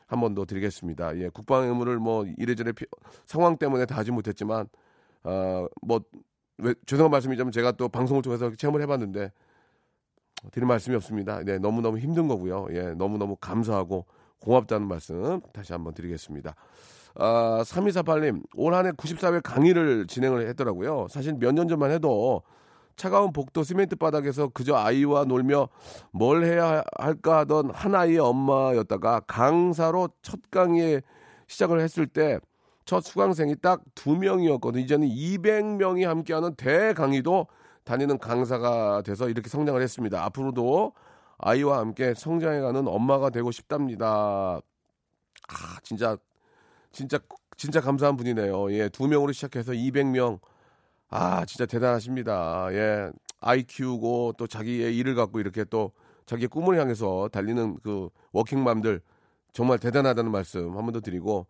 한 0.08 0.20
번 0.20 0.36
더 0.36 0.46
드리겠습니다. 0.46 1.18
예, 1.18 1.30
국방의 1.30 1.70
의무를 1.70 1.98
뭐 2.00 2.26
이래저래 2.38 2.72
피, 2.72 2.86
상황 3.26 3.58
때문에 3.58 3.86
다 3.86 3.96
하지 3.98 4.12
못했지만 4.12 4.68
어뭐 5.24 6.02
죄송한 6.86 7.12
말씀이지만 7.12 7.52
제가 7.52 7.72
또 7.74 7.90
방송을 7.90 8.22
통해서 8.22 8.52
체험을 8.56 8.82
해봤는데 8.84 9.32
드릴 10.52 10.68
말씀이 10.68 10.96
없습니다. 10.96 11.42
네, 11.44 11.58
너무 11.58 11.82
너무 11.82 11.98
힘든 11.98 12.28
거고요. 12.28 12.68
예, 12.72 12.94
너무 12.94 13.18
너무 13.18 13.36
감사하고 13.38 14.06
고맙다는 14.40 14.88
말씀 14.88 15.42
다시 15.54 15.74
한번 15.74 15.94
드리겠습니다. 15.94 16.54
아, 17.16 17.64
3248님, 17.66 18.44
올 18.56 18.74
한해 18.76 18.92
94회 18.92 19.42
강의를 19.44 20.06
진행을 20.08 20.48
했더라고요. 20.50 21.08
사실 21.10 21.34
몇 21.34 21.52
년 21.54 21.68
전만 21.68 21.90
해도 21.92 22.44
차가운 22.96 23.34
복도 23.34 23.64
시멘트 23.64 23.96
바닥에서 23.98 24.48
그저 24.50 24.76
아이와 24.76 25.26
놀며 25.26 25.70
뭘 26.12 26.44
해야 26.46 26.84
할까 26.98 27.40
하던 27.40 27.72
한 27.72 27.96
아이의 27.96 28.20
엄마였다가 28.20 29.22
강사로 29.28 30.10
첫 30.22 30.40
강의에 30.52 31.02
시작을 31.48 31.80
했을 31.82 32.08
때 32.08 32.40
첫 32.86 33.02
수강생이 33.02 33.56
딱 33.62 33.82
두 33.96 34.16
명이었거든요. 34.16 34.84
이제는 34.84 35.08
200명이 35.08 36.04
함께하는 36.06 36.56
대강의도 36.56 37.48
다니는 37.84 38.20
강사가 38.20 39.02
돼서 39.02 39.28
이렇게 39.30 39.50
성장을 39.50 39.82
했습니다. 39.82 40.24
앞으로도 40.26 40.94
아이와 41.40 41.80
함께 41.80 42.14
성장해가는 42.16 42.88
엄마가 42.88 43.30
되고 43.32 43.52
싶답니다. 43.52 44.60
아, 45.48 45.80
진짜, 45.84 46.18
진짜, 46.92 47.20
진짜 47.58 47.82
감사한 47.82 48.18
분이네요. 48.18 48.72
예, 48.74 48.90
두 48.90 49.08
명으로 49.08 49.32
시작해서 49.32 49.74
200명. 49.74 50.40
아, 51.18 51.46
진짜 51.46 51.66
대단하십니다. 51.66 52.68
예, 52.74 53.10
아이 53.40 53.64
키우고 53.64 54.34
또 54.38 54.48
자기의 54.48 54.98
일을 54.98 55.16
갖고 55.16 55.40
이렇게 55.40 55.64
또 55.64 55.92
자기의 56.26 56.50
꿈을 56.50 56.78
향해서 56.78 57.30
달리는 57.32 57.78
그 57.84 58.10
워킹맘들 58.34 59.00
정말 59.54 59.80
대단하다는 59.80 60.30
말씀 60.32 60.76
한 60.78 60.86
번 60.86 60.92
더 60.92 61.00
드리고, 61.00 61.48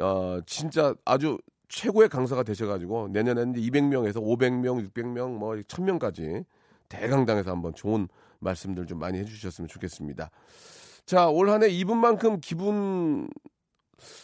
어, 0.00 0.40
진짜 0.46 0.92
아주 1.04 1.38
최고의 1.68 2.08
강사가 2.08 2.42
되셔가지고 2.42 3.08
내년에는 3.12 3.54
200명에서 3.54 4.16
500명, 4.16 4.84
600명, 4.92 5.36
뭐 5.38 5.50
1000명까지 5.54 6.44
대강당에서 6.88 7.50
한번 7.52 7.74
좋은 7.74 8.08
말씀들 8.40 8.86
좀 8.86 8.98
많이 8.98 9.18
해주셨으면 9.20 9.68
좋겠습니다. 9.68 10.30
자, 11.06 11.28
올 11.28 11.48
한 11.50 11.62
해 11.62 11.68
이분만큼 11.68 12.40
기분 12.40 13.28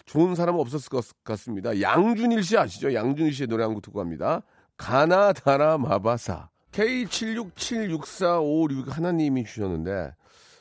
좋은 0.06 0.34
사람은 0.34 0.60
없었을 0.60 0.88
것 0.90 1.04
같습니다. 1.24 1.80
양준일 1.80 2.42
씨 2.42 2.56
아시죠? 2.58 2.92
양준일 2.94 3.32
씨의 3.32 3.46
노래 3.48 3.62
한 3.64 3.74
곡 3.74 3.82
듣고 3.82 3.98
갑니다. 4.00 4.42
가나다라 4.76 5.78
마바사. 5.78 6.50
K76764566 6.72 8.90
하나님이 8.90 9.44
주셨는데 9.44 10.12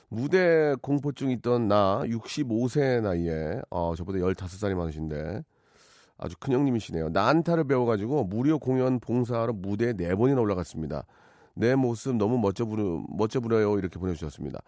무대 0.09 0.75
공포증 0.81 1.31
있던 1.31 1.67
나 1.69 2.01
65세 2.03 3.01
나이에 3.01 3.61
어, 3.69 3.95
저보다 3.95 4.19
15살이 4.19 4.75
많으신데 4.75 5.43
아주 6.17 6.35
큰 6.39 6.53
형님이시네요. 6.53 7.09
난타를 7.09 7.63
배워가지고 7.63 8.25
무료 8.25 8.59
공연 8.59 8.99
봉사하러 8.99 9.53
무대에 9.53 9.93
네 9.93 10.13
번이나 10.13 10.39
올라갔습니다. 10.41 11.05
내 11.55 11.73
모습 11.75 12.17
너무 12.17 12.37
멋져 12.37 12.65
부르 12.65 13.01
멋져 13.09 13.39
부려요 13.39 13.79
이렇게 13.79 13.97
보내주셨습니다. 13.99 14.59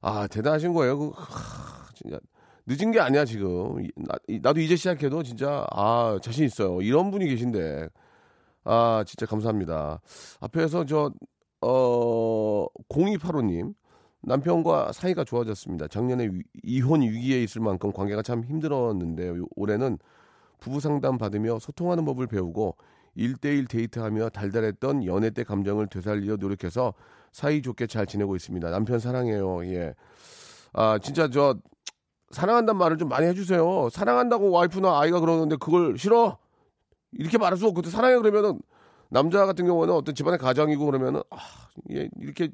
아 0.00 0.26
대단하신 0.26 0.72
거예요. 0.74 0.98
그, 0.98 1.12
하, 1.14 1.86
진짜 1.94 2.18
늦은 2.66 2.90
게 2.90 2.98
아니야 3.00 3.24
지금. 3.24 3.86
나, 3.96 4.16
나도 4.42 4.60
이제 4.60 4.76
시작해도 4.76 5.22
진짜 5.22 5.64
아 5.70 6.18
자신 6.22 6.44
있어요. 6.44 6.82
이런 6.82 7.10
분이 7.10 7.26
계신데 7.28 7.88
아 8.68 9.02
진짜 9.06 9.24
감사합니다. 9.24 9.98
앞에서 10.40 10.84
저 10.84 11.10
어, 11.62 12.66
0285님 12.90 13.74
남편과 14.20 14.92
사이가 14.92 15.24
좋아졌습니다. 15.24 15.88
작년에 15.88 16.26
위, 16.26 16.42
이혼 16.64 17.00
위기에 17.00 17.42
있을 17.42 17.62
만큼 17.62 17.90
관계가 17.92 18.20
참 18.20 18.44
힘들었는데 18.44 19.32
올해는 19.56 19.98
부부 20.60 20.80
상담 20.80 21.16
받으며 21.16 21.58
소통하는 21.58 22.04
법을 22.04 22.26
배우고 22.26 22.76
1대1 23.16 23.70
데이트하며 23.70 24.28
달달했던 24.30 25.06
연애 25.06 25.30
때 25.30 25.44
감정을 25.44 25.86
되살리려 25.86 26.36
노력해서 26.36 26.92
사이좋게 27.32 27.86
잘 27.86 28.06
지내고 28.06 28.36
있습니다. 28.36 28.68
남편 28.68 28.98
사랑해요. 28.98 29.64
예. 29.64 29.94
아, 30.74 30.98
진짜 30.98 31.28
저 31.30 31.56
사랑한다는 32.32 32.78
말을 32.78 32.98
좀 32.98 33.08
많이 33.08 33.26
해주세요. 33.28 33.88
사랑한다고 33.90 34.50
와이프나 34.50 35.00
아이가 35.00 35.20
그러는데 35.20 35.56
그걸 35.56 35.96
싫어? 35.96 36.36
이렇게 37.12 37.38
말할 37.38 37.56
수 37.56 37.66
없고, 37.66 37.82
사랑해 37.82 38.16
그러면은 38.16 38.60
남자 39.10 39.46
같은 39.46 39.66
경우는 39.66 39.94
어떤 39.94 40.14
집안의 40.14 40.38
가장이고 40.38 40.84
그러면은 40.84 41.22
아, 41.30 41.38
예, 41.90 42.08
이렇게 42.20 42.50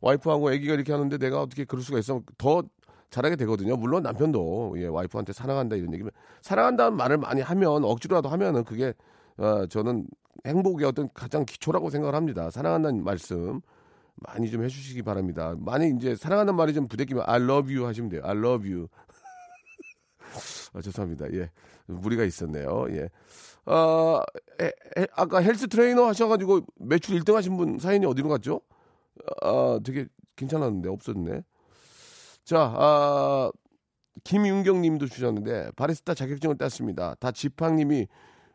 와이프하고 0.00 0.50
아기가 0.50 0.74
이렇게 0.74 0.92
하는데 0.92 1.16
내가 1.18 1.40
어떻게 1.40 1.64
그럴 1.64 1.82
수가 1.82 1.98
있어? 1.98 2.22
더 2.38 2.62
잘하게 3.10 3.36
되거든요. 3.36 3.76
물론 3.76 4.02
남편도 4.02 4.74
예, 4.78 4.86
와이프한테 4.86 5.32
사랑한다 5.32 5.76
이런 5.76 5.92
얘기면 5.94 6.10
사랑한다는 6.42 6.96
말을 6.96 7.18
많이 7.18 7.40
하면 7.40 7.84
억지로라도 7.84 8.28
하면은 8.28 8.64
그게 8.64 8.92
어, 9.38 9.66
저는 9.66 10.06
행복의 10.46 10.86
어떤 10.86 11.08
가장 11.14 11.44
기초라고 11.44 11.90
생각을 11.90 12.14
합니다. 12.14 12.50
사랑한다는 12.50 13.04
말씀 13.04 13.60
많이 14.16 14.50
좀 14.50 14.64
해주시기 14.64 15.02
바랍니다. 15.02 15.54
많이 15.58 15.90
이제 15.90 16.14
사랑하는 16.14 16.56
말이 16.56 16.74
좀 16.74 16.88
부대끼면 16.88 17.24
I 17.26 17.40
love 17.40 17.74
you 17.74 17.86
하시면 17.86 18.10
돼요. 18.10 18.22
I 18.24 18.36
love 18.36 18.70
you. 18.70 18.88
아, 20.76 20.82
죄송합니다. 20.82 21.32
예. 21.32 21.50
무리가 21.86 22.24
있었네요. 22.24 22.86
예. 22.90 23.08
어, 23.64 24.20
에, 24.60 24.66
에, 24.66 25.06
아까 25.16 25.38
헬스 25.38 25.66
트레이너 25.68 26.06
하셔가지고 26.06 26.60
매출 26.76 27.18
1등 27.18 27.34
하신 27.34 27.56
분 27.56 27.78
사연이 27.78 28.04
어디로 28.04 28.28
갔죠? 28.28 28.60
아, 29.42 29.80
되게 29.82 30.06
괜찮았는데, 30.36 30.90
없었네. 30.90 31.42
자, 32.44 32.72
아, 32.76 33.50
김윤경 34.22 34.82
님도 34.82 35.06
주셨는데, 35.06 35.70
바리스타 35.76 36.14
자격증을 36.14 36.58
땄습니다. 36.58 37.14
다 37.18 37.32
지팡 37.32 37.76
님이 37.76 38.06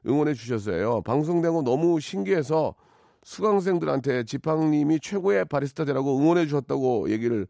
응원해 0.07 0.33
주셨어요. 0.33 1.01
방송된 1.01 1.53
거 1.53 1.61
너무 1.63 1.99
신기해서 1.99 2.75
수강생들한테 3.23 4.23
지팡 4.23 4.71
님이 4.71 4.99
최고의 4.99 5.45
바리스타 5.45 5.85
되라고 5.85 6.17
응원해 6.19 6.45
주셨다고 6.45 7.09
얘기를 7.09 7.47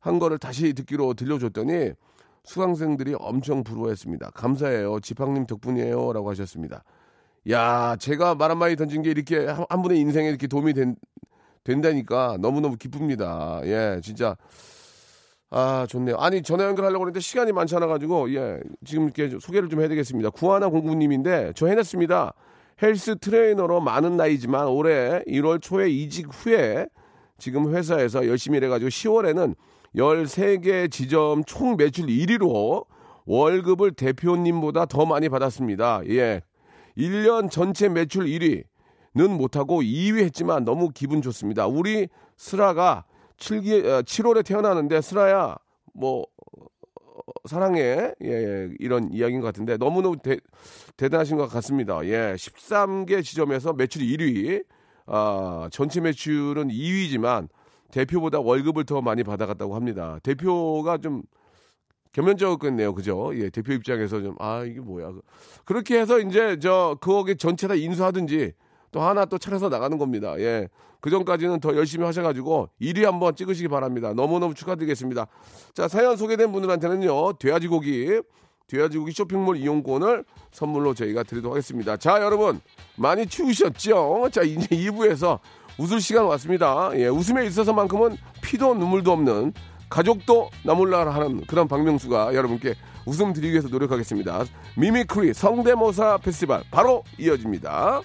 한 0.00 0.18
거를 0.18 0.38
다시 0.38 0.72
듣기로 0.72 1.14
들려줬더니 1.14 1.92
수강생들이 2.44 3.14
엄청 3.18 3.62
부러워했습니다. 3.62 4.30
감사해요. 4.30 5.00
지팡님 5.00 5.46
덕분이에요. 5.46 6.12
라고 6.12 6.30
하셨습니다. 6.30 6.82
야, 7.50 7.96
제가 7.98 8.34
말 8.34 8.50
한마디 8.50 8.76
던진 8.76 9.02
게 9.02 9.10
이렇게 9.10 9.46
한, 9.46 9.64
한 9.68 9.82
분의 9.82 9.98
인생에 9.98 10.28
이렇게 10.28 10.46
도움이 10.46 10.74
된, 10.74 10.96
된다니까 11.64 12.38
너무너무 12.40 12.76
기쁩니다. 12.76 13.60
예, 13.64 14.00
진짜. 14.02 14.36
아, 15.50 15.86
좋네요. 15.88 16.16
아니, 16.16 16.42
전화 16.42 16.64
연결하려고 16.64 17.04
했는데 17.04 17.20
시간이 17.20 17.52
많지 17.52 17.76
않아가지고, 17.76 18.34
예, 18.34 18.60
지금 18.84 19.04
이렇게 19.04 19.38
소개를 19.38 19.68
좀 19.68 19.80
해야 19.80 19.88
되겠습니다. 19.88 20.30
구하나 20.30 20.68
공구님인데, 20.68 21.52
저 21.54 21.66
해냈습니다. 21.66 22.32
헬스 22.82 23.16
트레이너로 23.18 23.80
많은 23.80 24.16
나이지만 24.16 24.66
올해 24.68 25.22
1월 25.26 25.60
초에 25.60 25.88
이직 25.88 26.28
후에 26.32 26.86
지금 27.38 27.74
회사에서 27.74 28.26
열심히 28.26 28.56
일해가지고 28.58 28.88
10월에는 28.88 29.54
13개 29.96 30.90
지점 30.90 31.44
총 31.44 31.76
매출 31.76 32.06
1위로 32.06 32.86
월급을 33.26 33.92
대표님보다 33.92 34.86
더 34.86 35.04
많이 35.06 35.28
받았습니다. 35.28 36.02
예. 36.08 36.42
1년 36.96 37.50
전체 37.50 37.88
매출 37.88 38.24
1위는 38.24 39.28
못하고 39.36 39.82
2위 39.82 40.22
했지만 40.24 40.64
너무 40.64 40.90
기분 40.90 41.22
좋습니다. 41.22 41.66
우리 41.66 42.08
슬아가 42.36 43.04
7기, 43.38 44.02
7월에 44.04 44.44
태어나는데 44.44 45.00
슬아야, 45.00 45.56
뭐, 45.94 46.22
어, 46.22 47.32
사랑해. 47.48 48.12
예, 48.22 48.28
예, 48.28 48.68
이런 48.78 49.12
이야기인 49.12 49.40
것 49.40 49.46
같은데 49.46 49.76
너무너무 49.76 50.16
대, 50.22 50.38
대단하신 50.96 51.36
것 51.36 51.48
같습니다. 51.48 52.04
예, 52.04 52.34
13개 52.34 53.22
지점에서 53.22 53.72
매출 53.72 54.02
1위. 54.02 54.64
아, 55.06 55.68
전체 55.72 56.00
매출은 56.00 56.68
2위지만 56.68 57.48
대표보다 57.92 58.40
월급을 58.40 58.84
더 58.84 59.00
많이 59.00 59.22
받아갔다고 59.22 59.76
합니다. 59.76 60.18
대표가 60.24 60.98
좀 60.98 61.22
겸연쩍었겠네요. 62.12 62.94
그죠? 62.94 63.30
예, 63.34 63.48
대표 63.48 63.72
입장에서 63.72 64.20
좀, 64.20 64.34
아, 64.38 64.64
이게 64.64 64.80
뭐야. 64.80 65.12
그렇게 65.64 65.98
해서 65.98 66.18
이제 66.18 66.58
저, 66.58 66.96
거기 67.00 67.36
전체 67.36 67.68
다 67.68 67.74
인수하든지 67.74 68.52
또 68.90 69.00
하나 69.00 69.24
또 69.24 69.38
차려서 69.38 69.68
나가는 69.68 69.96
겁니다. 69.96 70.38
예. 70.38 70.68
그 71.00 71.10
전까지는 71.10 71.60
더 71.60 71.74
열심히 71.74 72.04
하셔가지고 72.04 72.68
1위 72.80 73.04
한번 73.04 73.34
찍으시기 73.34 73.68
바랍니다. 73.68 74.12
너무너무 74.12 74.54
축하드리겠습니다. 74.54 75.26
자, 75.74 75.88
사연 75.88 76.16
소개된 76.16 76.52
분들한테는요, 76.52 77.34
돼지고기, 77.38 78.20
돼지고기 78.68 79.12
쇼핑몰 79.12 79.56
이용권을 79.56 80.24
선물로 80.52 80.94
저희가 80.94 81.24
드리도록 81.24 81.54
하겠습니다. 81.54 81.96
자, 81.96 82.22
여러분, 82.22 82.60
많이 82.96 83.26
추우셨죠? 83.26 84.28
자, 84.30 84.42
이제 84.42 84.68
2부에서 84.76 85.40
웃을 85.78 86.00
시간 86.00 86.24
왔습니다. 86.26 86.90
예, 86.94 87.06
웃음에 87.06 87.46
있어서만큼은 87.46 88.16
피도 88.42 88.74
눈물도 88.74 89.12
없는 89.12 89.52
가족도 89.88 90.50
나몰라라 90.64 91.14
하는 91.14 91.44
그런 91.46 91.68
박명수가 91.68 92.34
여러분께 92.34 92.74
웃음 93.04 93.32
드리기 93.32 93.52
위해서 93.52 93.68
노력하겠습니다. 93.68 94.44
mimicry 94.76 95.34
성대모사 95.34 96.18
페스티벌 96.18 96.62
바로 96.70 97.04
이어집니다. 97.18 98.00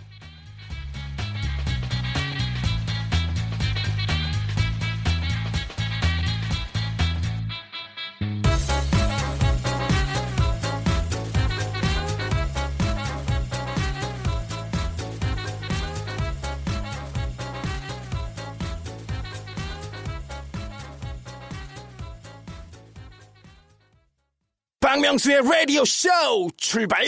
박명수의 25.17 25.41
라디오 25.41 25.84
쇼 25.84 26.10
출발! 26.58 27.03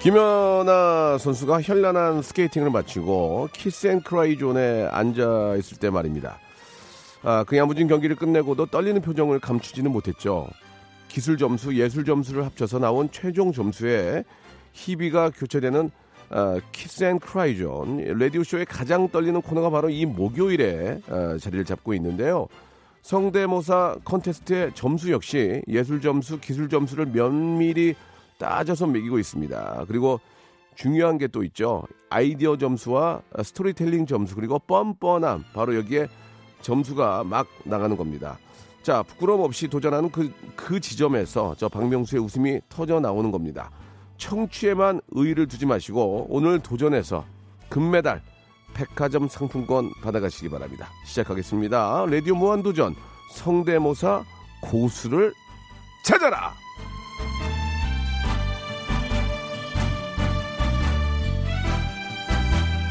김연아 0.00 1.18
선수가 1.18 1.62
현란한 1.62 2.22
스케이팅을 2.22 2.70
마치고 2.70 3.48
kiss 3.52 3.86
and 3.86 4.12
cry 4.12 4.38
zone에 4.38 4.86
앉아 4.90 5.56
있을 5.58 5.78
때 5.78 5.90
말입니다. 5.90 6.38
아, 7.22 7.44
그 7.44 7.56
야무진 7.56 7.88
경기를 7.88 8.16
끝내고도 8.16 8.66
떨리는 8.66 9.00
표정을 9.02 9.40
감추지는 9.40 9.90
못했죠. 9.90 10.46
기술 11.08 11.36
점수, 11.36 11.74
예술 11.74 12.04
점수를 12.04 12.44
합쳐서 12.44 12.78
나온 12.78 13.10
최종 13.10 13.52
점수에 13.52 14.24
희비가 14.72 15.30
교체되는 15.30 15.90
아, 16.30 16.60
kiss 16.72 17.14
and 17.14 17.45
cry 17.45 17.76
zone 17.76 18.18
라디오 18.18 18.44
쇼의 18.44 18.66
가장 18.66 19.08
떨리는 19.08 19.40
코너가 19.40 19.70
바로 19.70 19.88
이 19.88 20.04
목요일에 20.04 21.00
아, 21.08 21.38
자리를 21.40 21.64
잡고 21.64 21.94
있는데요. 21.94 22.46
성대모사 23.02 23.96
컨테스트의 24.04 24.72
점수 24.74 25.10
역시 25.10 25.62
예술 25.68 26.00
점수, 26.00 26.38
기술 26.38 26.68
점수를 26.68 27.06
면밀히 27.06 27.94
따져서 28.38 28.86
매기고 28.86 29.18
있습니다. 29.18 29.86
그리고 29.88 30.20
중요한 30.74 31.18
게 31.18 31.26
또 31.28 31.42
있죠. 31.44 31.84
아이디어 32.10 32.56
점수와 32.56 33.22
스토리텔링 33.42 34.06
점수 34.06 34.34
그리고 34.34 34.58
뻔뻔함 34.60 35.44
바로 35.54 35.74
여기에 35.74 36.06
점수가 36.60 37.24
막 37.24 37.46
나가는 37.64 37.96
겁니다. 37.96 38.38
자 38.82 39.02
부끄러움 39.02 39.42
없이 39.42 39.68
도전하는 39.68 40.10
그, 40.10 40.32
그 40.56 40.80
지점에서 40.80 41.54
저 41.58 41.68
박명수의 41.68 42.22
웃음이 42.22 42.60
터져 42.68 43.00
나오는 43.00 43.30
겁니다. 43.30 43.70
청취에만 44.16 45.00
의의를 45.10 45.46
두지 45.46 45.66
마시고 45.66 46.26
오늘 46.28 46.58
도전해서 46.60 47.24
금메달 47.68 48.22
백화점 48.74 49.28
상품권 49.28 49.90
받아가시기 50.02 50.48
바랍니다. 50.48 50.88
시작하겠습니다. 51.06 52.06
라디오 52.06 52.34
무한도전 52.34 52.94
성대모사 53.34 54.24
고수를 54.62 55.32
찾아라. 56.04 56.52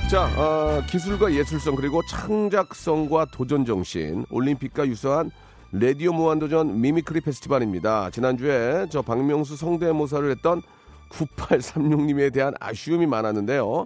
자, 0.09 0.23
어, 0.37 0.81
기술과 0.87 1.33
예술성 1.33 1.75
그리고 1.75 2.01
창작성과 2.07 3.25
도전 3.25 3.65
정신 3.65 4.25
올림픽과 4.29 4.87
유사한 4.87 5.31
레디오 5.73 6.13
무한도전 6.13 6.79
mimicry 6.79 7.19
페스티벌입니다. 7.19 8.09
지난주에 8.11 8.85
저 8.89 9.01
박명수 9.01 9.57
성대모사를 9.57 10.31
했던 10.31 10.61
9836님에 11.09 12.31
대한 12.31 12.53
아쉬움이 12.61 13.05
많았는데요. 13.05 13.85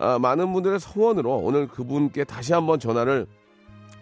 아, 0.00 0.18
많은 0.18 0.52
분들의 0.52 0.78
성원으로 0.80 1.34
오늘 1.38 1.66
그분께 1.66 2.24
다시 2.24 2.52
한번 2.52 2.78
전화를 2.78 3.26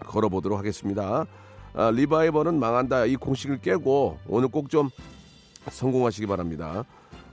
걸어보도록 0.01 0.59
하겠습니다. 0.59 1.27
아, 1.75 1.91
리바이벌은 1.93 2.59
망한다 2.59 3.05
이 3.05 3.15
공식을 3.15 3.59
깨고 3.59 4.19
오늘 4.27 4.49
꼭 4.49 4.69
좀 4.69 4.91
성공하시기 5.71 6.27
바랍니다. 6.27 6.85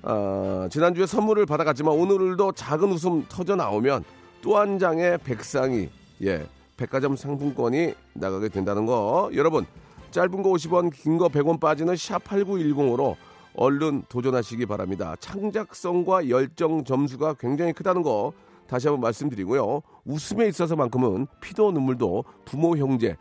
아, 0.04 0.68
지난주에 0.72 1.08
선물을 1.08 1.48
받아갔지만 1.48 1.96
오늘도 1.96 2.52
작은 2.52 2.92
웃음 2.92 3.26
터져 3.28 3.56
나오면 3.56 4.04
또 4.42 4.58
한 4.58 4.80
장의 4.80 5.18
백상이 5.20 5.90
예 6.24 6.46
백화점 6.78 7.16
상품권이 7.16 7.94
나가게 8.14 8.50
된다는 8.50 8.86
거 8.86 9.30
여러분 9.34 9.66
짧은 10.12 10.42
거 10.42 10.50
50원 10.52 10.92
긴 10.94 11.18
거 11.18 11.28
100원 11.28 11.60
빠지는 11.60 11.96
샵 11.96 12.24
8910으로 12.24 13.16
얼른 13.56 14.04
도전하시기 14.10 14.66
바랍니다 14.66 15.16
창작성과 15.20 16.30
열정 16.30 16.84
점수가 16.84 17.36
굉장히 17.40 17.74
크다는 17.74 18.02
거 18.02 18.32
다시 18.68 18.88
한번 18.88 19.02
말씀드리고요 19.02 19.82
웃음에 20.06 20.48
있어서만큼은 20.48 21.28
피도 21.42 21.72
눈물도 21.72 22.24
부모 22.46 22.78
형제 22.78 23.18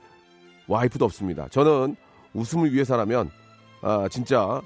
와이프도 0.68 1.04
없습니다 1.04 1.48
저는 1.48 1.96
웃음을 2.34 2.72
위해서라면 2.72 3.30
아 3.82 4.06
진짜 4.10 4.60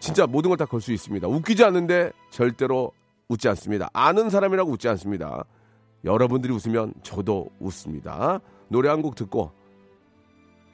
진짜 0.00 0.26
모든 0.26 0.50
걸 0.50 0.56
다 0.58 0.66
걸 0.66 0.80
수 0.80 0.92
있습니다. 0.92 1.26
웃기지 1.26 1.64
않는데 1.64 2.12
절대로 2.30 2.92
웃지 3.28 3.48
않습니다. 3.48 3.88
아는 3.94 4.28
사람이라고 4.30 4.70
웃지 4.70 4.88
않습니다. 4.90 5.44
여러분들이 6.06 6.52
웃으면 6.52 6.94
저도 7.02 7.50
웃습니다. 7.60 8.40
노래 8.68 8.88
한 8.88 9.02
곡 9.02 9.14
듣고 9.16 9.50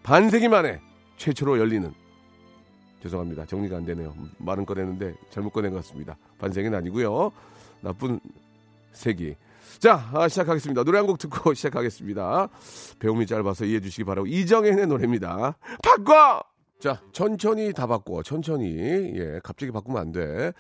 반세기 0.03 0.49
만에 0.49 0.81
최초로 1.17 1.59
열리는 1.59 1.93
죄송합니다. 3.03 3.47
정리가 3.47 3.77
안 3.79 3.85
되네요. 3.85 4.15
말은 4.39 4.65
꺼내는데 4.65 5.15
잘못 5.31 5.51
꺼낸 5.51 5.73
것 5.73 5.79
같습니다. 5.85 6.17
반세기는 6.39 6.77
아니고요. 6.79 7.33
나쁜 7.81 8.21
세기. 8.93 9.35
자, 9.81 10.09
아, 10.13 10.29
시작하겠습니다. 10.29 10.85
노래 10.85 10.99
한 10.99 11.07
곡 11.07 11.19
듣고 11.19 11.55
시작하겠습니다. 11.55 12.49
배움이 13.01 13.27
짧아서 13.27 13.65
이해해 13.65 13.81
주시기 13.81 14.05
바라고 14.05 14.27
이정현의 14.27 14.87
노래입니다. 14.87 15.57
바꿔! 15.83 16.43
자, 16.83 17.01
천천히 17.13 17.73
다 17.73 17.87
바꿔. 17.87 18.25
천천히. 18.25 18.67
예, 19.15 19.39
갑자기 19.45 19.71
바꾸면 19.71 20.03
안 20.03 20.11
돼. 20.11 20.53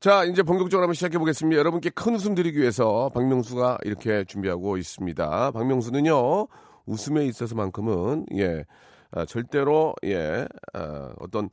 자, 0.00 0.24
이제 0.24 0.42
본격적으로 0.42 0.82
한번 0.82 0.94
시작해 0.94 1.16
보겠습니다. 1.16 1.56
여러분께 1.60 1.90
큰 1.90 2.16
웃음 2.16 2.34
드리기 2.34 2.58
위해서 2.58 3.08
박명수가 3.14 3.78
이렇게 3.84 4.24
준비하고 4.24 4.78
있습니다. 4.78 5.52
박명수는요, 5.52 6.48
웃음에 6.86 7.24
있어서만큼은, 7.26 8.26
예, 8.34 8.64
아, 9.12 9.24
절대로 9.24 9.94
예 10.04 10.46
아, 10.72 11.12
어떤 11.20 11.48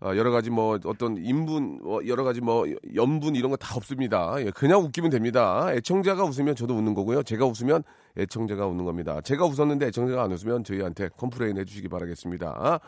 아, 0.00 0.16
여러 0.16 0.30
가지 0.30 0.50
뭐 0.50 0.78
어떤 0.84 1.16
인분 1.18 1.80
뭐 1.82 2.06
여러 2.06 2.24
가지 2.24 2.40
뭐 2.40 2.64
염분 2.94 3.34
이런 3.36 3.50
거 3.50 3.56
다 3.56 3.74
없습니다. 3.76 4.34
예, 4.38 4.50
그냥 4.50 4.80
웃기면 4.82 5.10
됩니다. 5.10 5.66
애청자가 5.72 6.24
웃으면 6.24 6.54
저도 6.54 6.74
웃는 6.76 6.94
거고요. 6.94 7.22
제가 7.22 7.46
웃으면 7.46 7.82
애청자가 8.18 8.66
웃는 8.66 8.84
겁니다. 8.84 9.20
제가 9.22 9.44
웃었는데 9.46 9.86
애청자가 9.86 10.22
안 10.22 10.32
웃으면 10.32 10.62
저희한테 10.64 11.08
complain 11.16 11.56
해주시기 11.58 11.88
바라겠습니다. 11.88 12.80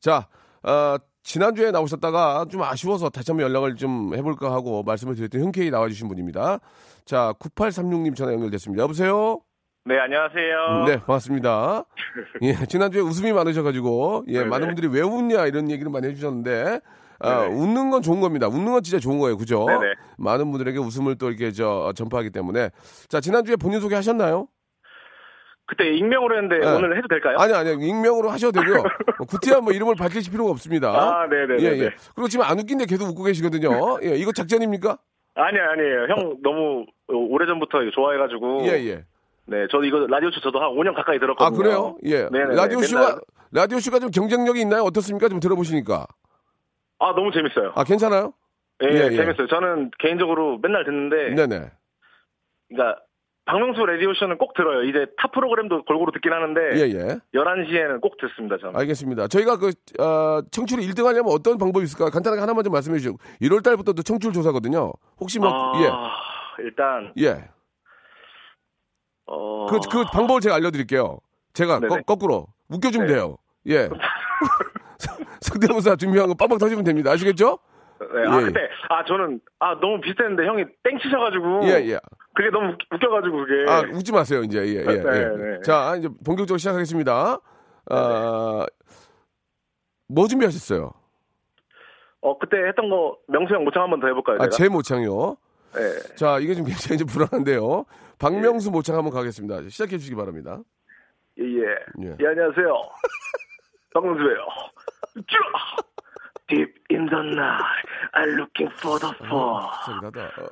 자, 0.00 0.28
아, 0.62 0.98
지난주에 1.22 1.70
나오셨다가 1.70 2.46
좀 2.50 2.62
아쉬워서 2.62 3.08
다시 3.10 3.30
한번 3.30 3.46
연락을 3.46 3.76
좀 3.76 4.14
해볼까 4.14 4.52
하고 4.52 4.82
말씀을 4.82 5.14
드렸더니 5.14 5.44
흔쾌히 5.44 5.70
나와주신 5.70 6.08
분입니다. 6.08 6.58
자, 7.04 7.32
9836님 7.38 8.16
전화 8.16 8.32
연결됐습니다. 8.32 8.82
여보세요? 8.82 9.40
네, 9.86 9.98
안녕하세요. 9.98 10.84
네, 10.86 10.96
반갑습니다. 10.96 11.84
예, 12.40 12.54
지난주에 12.66 13.02
웃음이 13.02 13.32
많으셔가지고, 13.34 14.24
예, 14.28 14.38
네네. 14.38 14.46
많은 14.46 14.68
분들이 14.68 14.86
왜 14.88 15.02
웃냐 15.02 15.44
이런 15.44 15.70
얘기를 15.70 15.92
많이 15.92 16.06
해주셨는데, 16.08 16.80
아, 17.20 17.40
네네. 17.42 17.54
웃는 17.54 17.90
건 17.90 18.00
좋은 18.00 18.20
겁니다. 18.22 18.48
웃는 18.48 18.72
건 18.72 18.82
진짜 18.82 18.98
좋은 18.98 19.18
거예요. 19.18 19.36
그죠? 19.36 19.66
네네. 19.66 19.92
많은 20.16 20.50
분들에게 20.50 20.78
웃음을 20.78 21.18
또 21.18 21.28
이렇게 21.28 21.50
저, 21.52 21.92
전파하기 21.94 22.30
때문에. 22.30 22.70
자, 23.08 23.20
지난주에 23.20 23.56
본인 23.56 23.80
소개 23.80 23.94
하셨나요? 23.94 24.48
그때 25.66 25.86
익명으로 25.90 26.34
했는데 26.34 26.60
네. 26.60 26.74
오늘 26.74 26.96
해도 26.96 27.06
될까요? 27.06 27.36
아니, 27.38 27.52
아니, 27.52 27.72
익명으로 27.86 28.30
하셔도 28.30 28.58
되고요. 28.58 28.82
뭐 29.18 29.26
구태한 29.26 29.64
뭐 29.64 29.74
이름을 29.74 29.96
밝히실 29.96 30.32
필요가 30.32 30.50
없습니다. 30.50 30.88
아, 30.92 31.26
네네네. 31.26 31.62
예, 31.62 31.84
예. 31.84 31.90
그리고 32.14 32.28
지금 32.28 32.46
안 32.46 32.58
웃긴데 32.58 32.86
계속 32.86 33.08
웃고 33.10 33.22
계시거든요. 33.24 33.98
예, 34.02 34.16
이거 34.16 34.32
작전입니까? 34.32 34.96
아니요, 35.34 35.62
아니에요. 35.72 36.06
형 36.08 36.36
너무 36.42 36.86
오래 37.08 37.44
전부터 37.46 37.82
이거 37.82 37.90
좋아해가지고. 37.90 38.62
예, 38.66 38.70
예. 38.86 39.04
네, 39.46 39.66
저도 39.70 39.84
이거 39.84 40.06
라디오 40.08 40.30
쇼 40.30 40.40
저도 40.40 40.58
한 40.60 40.70
5년 40.70 40.94
가까이 40.94 41.16
아, 41.16 41.20
들었거든요. 41.20 41.58
그래요? 41.58 41.96
예. 42.04 42.28
네네네. 42.30 42.54
라디오 42.56 42.78
맨날- 42.80 42.84
쇼가, 42.88 43.20
라디오 43.52 43.78
쇼가 43.78 43.98
좀 43.98 44.10
경쟁력이 44.10 44.60
있나요? 44.62 44.82
어떻습니까? 44.82 45.28
좀 45.28 45.40
들어보시니까. 45.40 46.06
아, 46.98 47.06
너무 47.14 47.30
재밌어요. 47.32 47.72
아, 47.74 47.84
괜찮아요? 47.84 48.32
예, 48.82 48.88
예, 48.88 49.08
예. 49.12 49.16
재밌어요. 49.16 49.46
저는 49.48 49.90
개인적으로 49.98 50.58
맨날 50.62 50.84
듣는데. 50.84 51.34
네네. 51.34 51.70
그러니까 52.68 53.00
박명수 53.46 53.84
라디오 53.84 54.14
쇼는 54.14 54.38
꼭 54.38 54.54
들어요. 54.54 54.84
이제 54.84 55.04
타 55.18 55.28
프로그램도 55.28 55.84
골고루 55.84 56.10
듣긴 56.12 56.32
하는데. 56.32 56.60
예, 56.76 56.88
예. 56.88 57.18
11시에는 57.34 58.00
꼭 58.00 58.16
듣습니다, 58.16 58.56
저는. 58.56 58.74
알겠습니다. 58.80 59.28
저희가 59.28 59.58
그, 59.58 59.72
어, 60.02 60.40
청취율 60.50 60.80
1등 60.80 61.04
하려면 61.04 61.30
어떤 61.32 61.58
방법이 61.58 61.84
있을까요? 61.84 62.08
간단하게 62.08 62.40
하나만 62.40 62.64
좀 62.64 62.72
말씀해 62.72 62.96
주시고. 62.98 63.18
1월 63.42 63.62
달부터 63.62 63.92
또 63.92 64.02
청취율 64.02 64.32
조사거든요. 64.32 64.90
혹시 65.20 65.38
뭐, 65.38 65.50
아, 65.52 66.10
일단, 66.58 67.12
예, 67.18 67.26
예. 67.26 67.44
어. 69.26 69.66
그, 69.66 69.78
그 69.90 70.04
방법을 70.12 70.40
제가 70.40 70.56
알려드릴게요. 70.56 71.18
제가 71.54 71.80
네네. 71.80 72.02
거, 72.06 72.14
꾸로 72.16 72.46
웃겨주면 72.68 73.06
네. 73.06 73.14
돼요. 73.14 73.36
예. 73.68 73.88
성대모사 75.40 75.96
준비한 75.96 76.28
거 76.28 76.34
빵빵 76.34 76.58
터지면 76.58 76.84
됩니다. 76.84 77.12
아시겠죠? 77.12 77.58
네, 78.00 78.28
아, 78.28 78.40
예. 78.40 78.44
그때, 78.46 78.60
아, 78.88 79.04
저는, 79.04 79.40
아, 79.60 79.74
너무 79.80 80.00
비슷했는데 80.00 80.46
형이 80.46 80.64
땡치셔가지고. 80.82 81.60
예, 81.64 81.92
예. 81.92 81.98
그게 82.34 82.50
너무 82.50 82.70
웃- 82.72 82.78
웃겨가지고, 82.92 83.36
그게. 83.46 83.70
아, 83.70 83.80
웃지 83.96 84.12
마세요, 84.12 84.42
이제. 84.42 84.58
예, 84.58 84.80
예, 84.80 84.84
네, 84.84 84.92
예. 84.92 85.24
네. 85.36 85.60
자, 85.64 85.94
이제 85.96 86.08
본격적으로 86.24 86.58
시작하겠습니다. 86.58 87.38
아, 87.90 88.66
뭐 90.08 90.26
준비하셨어요? 90.26 90.92
어, 92.22 92.38
그때 92.38 92.56
했던 92.68 92.88
거, 92.90 93.16
명수 93.28 93.54
형 93.54 93.64
모창 93.64 93.84
한번 93.84 94.00
더 94.00 94.06
해볼까요? 94.08 94.36
아, 94.40 94.48
제가? 94.48 94.50
제 94.50 94.68
모창이요. 94.68 95.36
네. 95.74 95.80
자, 96.16 96.38
이게 96.40 96.54
좀 96.54 96.64
굉장히 96.64 96.98
좀 96.98 97.06
불안한데요. 97.06 97.84
박명수 98.18 98.70
모창 98.70 98.96
한번 98.96 99.12
가겠습니다. 99.12 99.68
시작해 99.68 99.98
주시기 99.98 100.16
바랍니다. 100.16 100.60
예, 101.38 101.44
예. 101.44 102.06
예. 102.06 102.16
예, 102.20 102.26
안녕하세요. 102.28 102.74
박명수예요. 103.94 104.46
쭈! 105.26 105.38
Deep 106.48 106.74
in 106.90 107.06
the 107.06 107.22
night, 107.22 107.86
I'm 108.14 108.36
looking 108.36 108.70
for 108.78 108.98
the 109.00 109.12
fall. 109.24 109.64
비싸긴 109.86 110.04
하다. 110.04 110.20
어, 110.42 110.48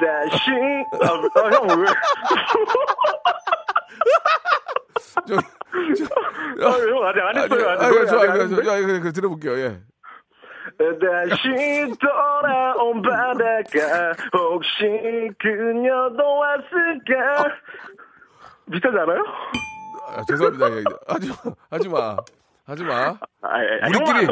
Dashing. 0.00 0.84
아, 1.02 1.06
아, 1.40 1.50
형, 1.50 1.80
왜? 1.80 1.86
저, 5.26 5.34
아, 6.64 6.70
형, 6.70 7.06
아직 7.06 7.20
안 7.20 7.36
했어요. 7.36 7.68
아직. 7.70 7.84
아, 7.84 7.88
노래 7.90 8.06
저, 8.06 8.16
아직 8.18 8.28
아, 8.28 8.32
안 8.32 8.36
저, 8.38 8.42
했는데? 8.42 8.70
아, 8.70 8.80
그래, 8.80 9.00
그래, 9.00 9.12
들어볼게요. 9.12 9.58
예. 9.58 9.82
다시 10.78 11.92
돌아온 12.00 13.02
바닷가 13.02 14.12
혹시 14.32 15.30
그녀도 15.38 16.22
왔을까 16.38 17.54
비슷하지 18.70 18.96
않아요? 18.98 19.22
아, 20.08 20.22
죄송합니다. 20.28 20.70
예. 20.78 20.82
하지 21.06 21.28
마. 21.28 21.36
하지 21.70 21.88
마. 21.88 22.16
하지 22.66 22.82
마. 22.84 22.94
아, 23.04 23.16
아, 23.42 23.88
우리끼리, 23.88 24.26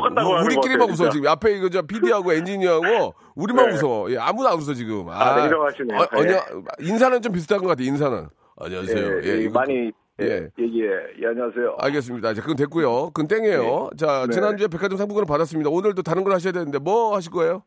우리끼리만 0.44 0.90
웃어. 0.90 1.10
지금. 1.10 1.28
앞에 1.28 1.52
이거 1.52 1.68
저 1.68 1.82
PD하고 1.82 2.32
엔지니어하고 2.32 3.14
우리만 3.34 3.68
네. 3.68 3.74
웃어. 3.76 4.10
예, 4.10 4.18
아무도 4.18 4.48
안 4.48 4.54
웃어, 4.58 4.72
지금. 4.74 5.06
아, 5.10 5.36
네, 5.36 5.44
인정하시네요. 5.44 5.98
어, 6.00 6.06
네. 6.12 6.20
아니야, 6.20 6.40
인사는 6.80 7.20
좀 7.22 7.32
비슷한 7.32 7.58
것 7.60 7.68
같아, 7.68 7.82
인사는. 7.82 8.26
안녕하세요. 8.58 9.06
예, 9.06 9.22
예, 9.22 9.28
예, 9.28 9.36
이거- 9.42 9.58
많이 9.60 9.92
예, 10.22 10.28
예. 10.28 10.48
예, 10.58 10.64
예, 10.64 11.06
예, 11.22 11.26
안녕하세요. 11.26 11.76
알겠습니다. 11.80 12.34
자, 12.34 12.40
그건 12.40 12.56
됐고요. 12.56 13.10
그건 13.12 13.28
땡이에요. 13.28 13.90
자, 13.96 14.26
네. 14.26 14.32
지난주에 14.32 14.68
백화점 14.68 14.96
상품권을 14.98 15.26
받았습니다. 15.26 15.70
오늘도 15.70 16.02
다른 16.02 16.24
걸 16.24 16.32
하셔야 16.32 16.52
되는데 16.52 16.78
뭐 16.78 17.14
하실 17.14 17.30
거예요? 17.32 17.62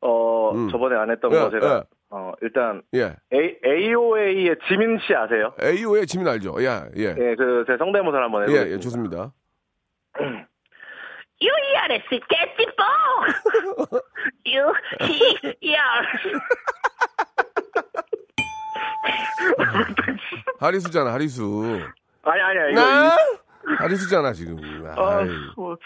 어, 0.00 0.52
음. 0.54 0.68
저번에 0.70 0.96
안 0.96 1.10
했던 1.10 1.32
예, 1.32 1.36
거 1.36 1.50
제가 1.50 1.76
예. 1.76 1.82
어, 2.10 2.32
일단 2.42 2.82
예. 2.94 3.16
A, 3.32 3.58
AOA의 3.64 4.56
지민 4.68 4.98
씨 5.06 5.14
아세요? 5.14 5.52
AO의 5.62 6.06
지민 6.06 6.28
알죠? 6.28 6.54
예, 6.60 6.82
예. 6.96 7.14
예, 7.18 7.34
그 7.34 7.64
제 7.66 7.76
성대모사를 7.78 8.24
한번 8.24 8.42
예, 8.42 8.44
해보겠습니다. 8.44 8.74
예, 8.74 8.78
좋습니다. 8.78 9.32
You 11.40 11.50
are 11.74 11.92
a 11.92 12.00
sketchy 12.06 12.66
You 14.46 14.72
here. 15.60 16.40
하리수잖아, 20.58 21.12
하리수. 21.12 21.80
아니 22.22 22.40
아니야 22.40 22.68
이거 22.70 22.80
나? 22.80 23.14
이- 23.14 23.18
하리수잖아, 23.78 24.32
지금. 24.32 24.56
아. 24.96 25.20
뭐, 25.56 25.76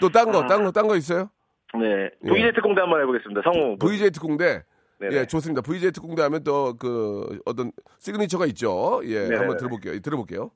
또 0.00 0.08
딴 0.08 0.32
거, 0.32 0.44
딴 0.46 0.64
거, 0.64 0.72
딴 0.72 0.88
거 0.88 0.96
있어요? 0.96 1.30
네 1.74 2.10
예. 2.24 2.28
VJ 2.28 2.52
특공대 2.54 2.80
한번 2.80 3.00
해보겠습니다. 3.02 3.42
성우 3.44 3.76
VJ 3.78 4.10
특공대. 4.10 4.64
네네. 5.00 5.16
예, 5.16 5.26
좋습니다. 5.26 5.60
VJ 5.62 5.90
특공대 5.92 6.22
하면 6.22 6.42
또 6.44 6.74
그 6.78 7.38
어떤 7.44 7.72
시그니처가 7.98 8.46
있죠. 8.46 9.00
예, 9.04 9.14
네네네. 9.22 9.36
한번 9.36 9.56
들어볼게요. 9.56 9.98
들어볼게요. 10.00 10.50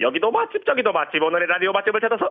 여기도 0.00 0.30
맛집 0.30 0.64
저기도 0.66 0.92
맛집 0.92 1.22
오늘의 1.22 1.48
라디오 1.48 1.72
맛집을 1.72 2.00
찾아서 2.00 2.30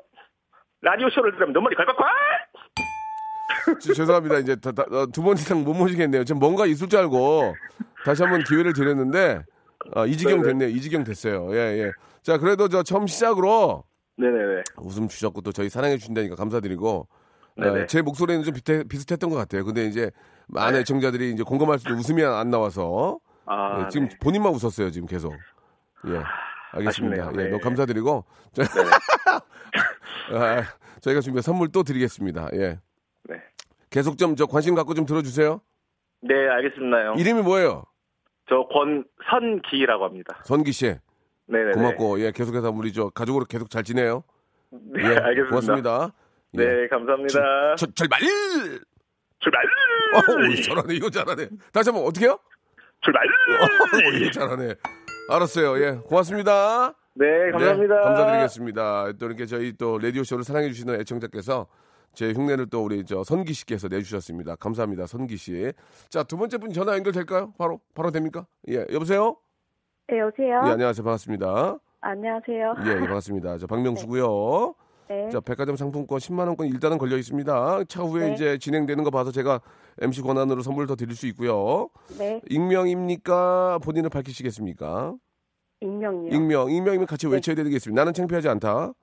라디오 0.82 1.10
쇼를 1.10 1.32
들으면 1.34 1.54
눈물이 1.54 1.76
콸콸콸 1.76 3.80
지- 3.80 3.94
죄송합니다. 3.94 4.38
이제 4.40 4.56
다- 4.56 4.72
다- 4.72 4.86
어, 4.92 5.06
두번 5.12 5.36
이상 5.38 5.64
못 5.64 5.74
모시겠네요. 5.74 6.24
지금 6.24 6.40
뭔가 6.40 6.66
있을 6.68 6.88
줄 6.88 7.00
알고 7.00 7.56
다시 8.06 8.24
한번 8.24 8.44
기회를 8.44 8.74
드렸는데 8.74 9.44
아, 9.96 10.06
이지경 10.06 10.42
네네. 10.42 10.44
됐네요. 10.48 10.70
이지경 10.70 11.04
됐어요. 11.04 11.50
예, 11.56 11.84
예. 11.84 11.92
자, 12.22 12.38
그래도 12.38 12.68
저 12.68 12.84
처음 12.84 13.08
시작으로 13.08 13.84
네네네 14.18 14.64
웃음 14.78 15.08
주셨고 15.08 15.42
또 15.42 15.52
저희 15.52 15.70
사랑해 15.70 15.98
주신다니까 15.98 16.36
감사드리고. 16.36 17.08
어, 17.62 17.86
제 17.88 18.02
목소리는 18.02 18.42
좀 18.44 18.54
비슷해, 18.54 18.84
비슷했던 18.86 19.30
것 19.30 19.36
같아요. 19.36 19.66
근데 19.66 19.86
이제 19.86 20.12
많은 20.48 20.74
네. 20.74 20.80
애청자들이 20.80 21.32
이제 21.34 21.44
공감할 21.44 21.78
수도 21.80 21.94
웃음이 21.94 22.24
안 22.24 22.50
나와서 22.50 23.20
아 23.46 23.84
예, 23.84 23.90
지금 23.90 24.08
네. 24.08 24.18
본인만 24.22 24.54
웃었어요. 24.54 24.92
지금 24.92 25.08
계속. 25.08 25.34
예. 26.08 26.22
알겠습니다. 26.72 27.24
아쉽네요. 27.26 27.32
예, 27.34 27.44
네. 27.44 27.50
너무 27.50 27.62
감사드리고 27.62 28.24
자, 28.54 28.64
아, 30.32 30.64
저희가 31.02 31.20
준비한 31.22 31.42
선물 31.42 31.70
또 31.70 31.84
드리겠습니다. 31.84 32.50
예. 32.54 32.80
네. 33.28 33.42
계속 33.90 34.18
좀 34.18 34.36
저 34.38 34.46
관심 34.46 34.76
갖고 34.76 34.94
좀 34.94 35.06
들어주세요. 35.06 35.60
네 36.22 36.34
알겠습니다 36.50 37.06
형. 37.06 37.18
이름이 37.18 37.42
뭐예요? 37.44 37.84
저 38.50 38.68
권선기라고 38.68 40.06
합니다. 40.06 40.42
선기 40.44 40.72
씨. 40.72 40.96
네네네. 41.48 41.72
고맙고 41.74 42.20
예 42.22 42.32
계속해서 42.32 42.72
우리 42.72 42.92
저 42.94 43.10
가족으로 43.10 43.46
계속 43.46 43.70
잘 43.70 43.84
지내요. 43.84 44.24
네 44.72 45.04
예, 45.04 45.08
알겠습니다. 45.18 45.50
고맙습니다. 45.50 46.14
예. 46.56 46.58
네 46.58 46.88
감사합니다. 46.90 47.76
저, 47.76 47.86
출발! 47.96 48.20
출발 49.40 49.64
어, 50.16 50.64
잘하네. 50.64 50.96
이거 50.96 51.10
잘하네. 51.10 51.48
다시 51.72 51.90
한번 51.90 52.06
어떻게 52.06 52.26
해요? 52.26 52.38
출발. 53.02 53.26
어, 53.26 54.18
이거 54.18 54.32
잘하네. 54.32 54.76
알았어요. 55.30 55.84
예. 55.84 55.92
고맙습니다. 56.06 56.94
네 57.16 57.52
감사합니다. 57.52 57.96
네, 57.96 58.02
감사드리겠습니다. 58.04 59.12
또 59.20 59.26
이렇게 59.26 59.46
저희 59.46 59.74
또 59.74 59.98
라디오 59.98 60.24
쇼를 60.24 60.44
사랑해 60.44 60.68
주시는 60.70 61.00
애청자께서 61.02 61.68
제 62.14 62.34
흉내를 62.34 62.68
또 62.68 62.84
우리 62.84 63.06
저 63.06 63.24
선기 63.24 63.54
씨께서 63.54 63.88
내주셨습니다. 63.88 64.56
감사합니다, 64.56 65.08
선기 65.08 65.38
씨. 65.38 65.72
자, 66.10 66.24
두 66.24 66.38
번째 66.38 66.58
분 66.58 66.74
전화 66.74 66.94
연결될까요? 66.96 67.54
바로 67.58 67.80
바로 67.94 68.12
됩니까? 68.12 68.46
예, 68.70 68.86
여보세요. 68.92 69.38
네, 70.08 70.20
여보세요? 70.20 70.62
예, 70.66 70.72
안녕하세요, 70.72 71.04
반갑습니다. 71.04 71.78
안녕하세요. 72.02 72.76
예, 72.86 72.90
예, 72.90 73.00
반갑습니다. 73.00 73.58
저 73.58 73.68
박명수고요. 73.68 74.74
네. 75.10 75.30
자, 75.30 75.40
백화점 75.40 75.76
상품권 75.76 76.20
10만 76.20 76.48
원권 76.48 76.68
일단은 76.68 76.98
걸려 77.00 77.18
있습니다. 77.18 77.84
차후에 77.86 78.28
네. 78.28 78.34
이제 78.34 78.58
진행되는 78.60 79.04
거 79.04 79.10
봐서 79.10 79.32
제가 79.32 79.60
MC 80.02 80.22
권한으로 80.22 80.62
선물 80.62 80.86
더 80.86 80.96
드릴 80.96 81.16
수 81.16 81.26
있고요. 81.28 81.90
네. 82.18 82.42
익명입니까? 82.50 83.80
본인을 83.80 84.10
밝히시겠습니까? 84.10 85.16
익명이요. 85.82 86.36
익명. 86.36 86.70
익명이면 86.70 87.08
같이 87.08 87.28
외쳐야 87.28 87.56
되겠습니다. 87.56 88.00
나는 88.00 88.14
창피하지 88.14 88.50
않다. 88.50 88.94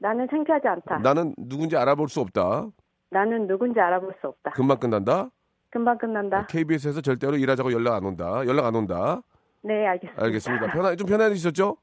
나는 0.00 0.26
창피하지 0.30 0.66
않다. 0.66 0.98
나는 0.98 1.34
누군지 1.36 1.76
알아볼 1.76 2.08
수 2.08 2.20
없다. 2.20 2.66
나는 3.10 3.46
누군지 3.46 3.78
알아볼 3.78 4.14
수 4.20 4.28
없다. 4.28 4.52
금방 4.52 4.78
끝난다. 4.78 5.30
금방 5.70 5.98
끝난다. 5.98 6.46
KBS에서 6.46 7.00
절대로 7.00 7.36
일하자고 7.36 7.72
연락 7.72 7.94
안 7.94 8.04
온다. 8.04 8.44
연락 8.46 8.64
안 8.66 8.74
온다. 8.74 9.22
네, 9.62 9.86
알겠습니다. 9.86 10.22
알겠습니다. 10.24 10.66
편안 10.72 10.96
좀 10.96 11.06
편안해지셨죠? 11.06 11.76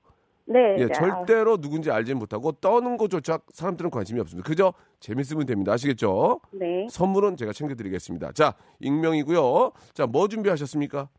네. 0.45 0.77
예, 0.79 0.85
네, 0.87 0.93
절대로 0.93 1.57
누군지 1.57 1.91
알지 1.91 2.15
못하고 2.15 2.53
떠는 2.53 2.97
것조차 2.97 3.39
사람들은 3.49 3.91
관심이 3.91 4.19
없습니다. 4.21 4.47
그저 4.47 4.73
재밌으면 4.99 5.45
됩니다. 5.45 5.73
아시겠죠? 5.73 6.39
아, 6.43 6.47
네. 6.53 6.87
선물은 6.89 7.37
제가 7.37 7.51
챙겨드리겠습니다. 7.51 8.31
자, 8.31 8.53
익명이고요. 8.79 9.73
자, 9.93 10.07
뭐 10.07 10.27
준비하셨습니까? 10.27 11.09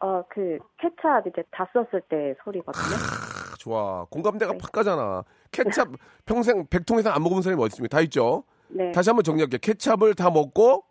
어, 0.00 0.22
그 0.28 0.58
케찹 0.78 1.22
이제 1.26 1.42
다 1.50 1.66
썼을 1.72 2.02
때 2.08 2.34
소리거든요. 2.44 2.84
아, 2.84 3.56
좋아. 3.58 4.04
공감대가 4.10 4.52
네. 4.52 4.58
팍 4.58 4.70
가잖아. 4.70 5.24
케찹 5.50 5.96
평생 6.24 6.66
100통 6.66 6.98
이상 7.00 7.14
안 7.14 7.22
먹어본 7.22 7.42
사람이 7.42 7.62
어디 7.62 7.72
있습니까? 7.74 7.96
다 7.96 8.00
있죠? 8.02 8.44
네. 8.68 8.92
다시 8.92 9.08
한번 9.10 9.24
정리할게요. 9.24 9.58
케찹을 9.60 10.14
다 10.14 10.30
먹고 10.30 10.84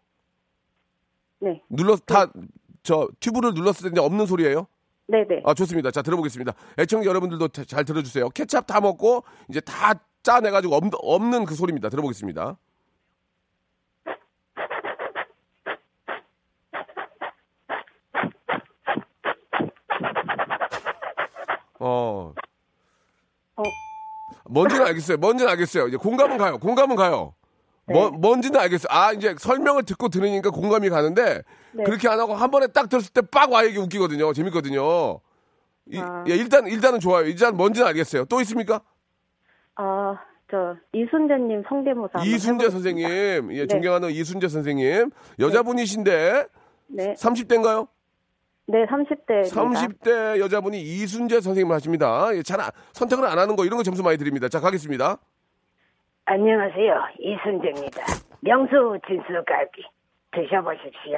네. 1.39 1.61
눌러 1.69 1.95
다저 1.95 3.07
튜브를 3.19 3.53
눌렀을 3.53 3.91
때 3.91 3.99
없는 4.01 4.25
소리예요? 4.25 4.67
네, 5.07 5.25
네. 5.27 5.41
아 5.45 5.53
좋습니다. 5.53 5.91
자 5.91 6.01
들어보겠습니다. 6.01 6.53
애청자 6.79 7.07
여러분들도 7.09 7.47
자- 7.49 7.63
잘 7.65 7.85
들어 7.85 8.01
주세요. 8.01 8.29
케찹 8.29 8.61
다 8.65 8.81
먹고 8.81 9.23
이제 9.49 9.59
다 9.61 9.93
짜내 10.23 10.49
가지고 10.51 10.75
없, 10.75 10.83
없는 10.93 11.45
그 11.45 11.55
소리입니다. 11.55 11.89
들어보겠습니다. 11.89 12.57
어. 21.79 22.33
어. 23.55 23.63
뭔지는 24.45 24.85
알겠어요. 24.85 25.17
뭔지는 25.17 25.51
알겠어요. 25.51 25.87
이제 25.87 25.97
공감은 25.97 26.37
가요. 26.37 26.57
공감은 26.57 26.95
가요. 26.95 27.33
뭐, 27.89 28.09
뭔지는 28.09 28.59
알겠어요. 28.59 28.87
아, 28.89 29.13
이제 29.13 29.33
설명을 29.37 29.83
듣고 29.83 30.09
들으니까 30.09 30.49
공감이 30.49 30.89
가는데, 30.89 31.41
네. 31.71 31.83
그렇게 31.85 32.09
안 32.09 32.19
하고 32.19 32.35
한 32.35 32.51
번에 32.51 32.67
딱 32.67 32.89
들었을 32.89 33.13
때 33.13 33.21
빡 33.21 33.51
와, 33.51 33.63
이게 33.63 33.79
웃기거든요. 33.79 34.33
재밌거든요. 34.33 35.19
이- 35.89 35.97
아. 35.99 36.25
예, 36.27 36.35
일단, 36.35 36.67
일단은 36.67 36.99
좋아요. 36.99 37.25
일단 37.25 37.55
뭔지는 37.55 37.87
알겠어요. 37.87 38.25
또 38.25 38.41
있습니까? 38.41 38.81
아, 39.75 40.17
저 40.51 40.75
이순재님 40.93 41.63
성대모사. 41.69 42.23
이순재. 42.25 42.69
선생님, 42.69 43.07
예, 43.53 43.57
네. 43.59 43.67
존경하는 43.67 44.09
이순재 44.11 44.49
선생님. 44.49 45.11
여자분이신데, 45.39 46.45
네. 46.87 47.13
30대인가요? 47.13 47.87
네, 48.69 48.85
30대. 48.85 49.49
30대 49.49 50.39
여자분이 50.39 50.81
이순재 50.81 51.39
선생님 51.39 51.71
하십니다. 51.71 52.27
예, 52.33 52.43
잘 52.43 52.59
아- 52.59 52.71
선택을 52.91 53.23
안 53.25 53.39
하는 53.39 53.55
거, 53.55 53.63
이런 53.65 53.77
거 53.77 53.83
점수 53.83 54.03
많이 54.03 54.17
드립니다. 54.17 54.49
자, 54.49 54.59
가겠습니다. 54.59 55.17
안녕하세요. 56.25 56.93
이순재입니다. 57.19 58.03
명수 58.41 58.99
진수갈비 59.07 59.83
드셔보십시오. 60.31 61.17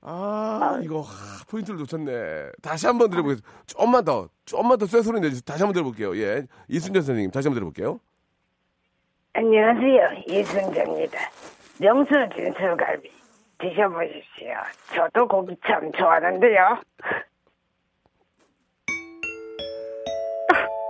아, 0.00 0.80
이거 0.82 1.00
하, 1.02 1.44
포인트를 1.48 1.78
놓쳤네. 1.78 2.50
다시 2.62 2.86
한번 2.88 3.10
들어보겠습니다. 3.10 3.48
좀만 3.66 4.04
더, 4.04 4.28
좀만 4.44 4.78
더 4.78 4.86
쇠소리 4.86 5.20
내주세요. 5.20 5.42
다시 5.46 5.62
한번 5.62 5.74
들어볼게요. 5.74 6.16
예, 6.16 6.46
이순재 6.68 7.00
선생님 7.00 7.30
다시 7.30 7.46
한번 7.46 7.60
들어볼게요. 7.60 8.00
안녕하세요. 9.34 10.24
이순재입니다. 10.26 11.18
명수 11.78 12.10
진수갈비 12.34 13.08
드셔보십시오. 13.58 14.54
저도 14.94 15.26
고기 15.26 15.56
참 15.66 15.90
좋아하는데요. 15.92 16.80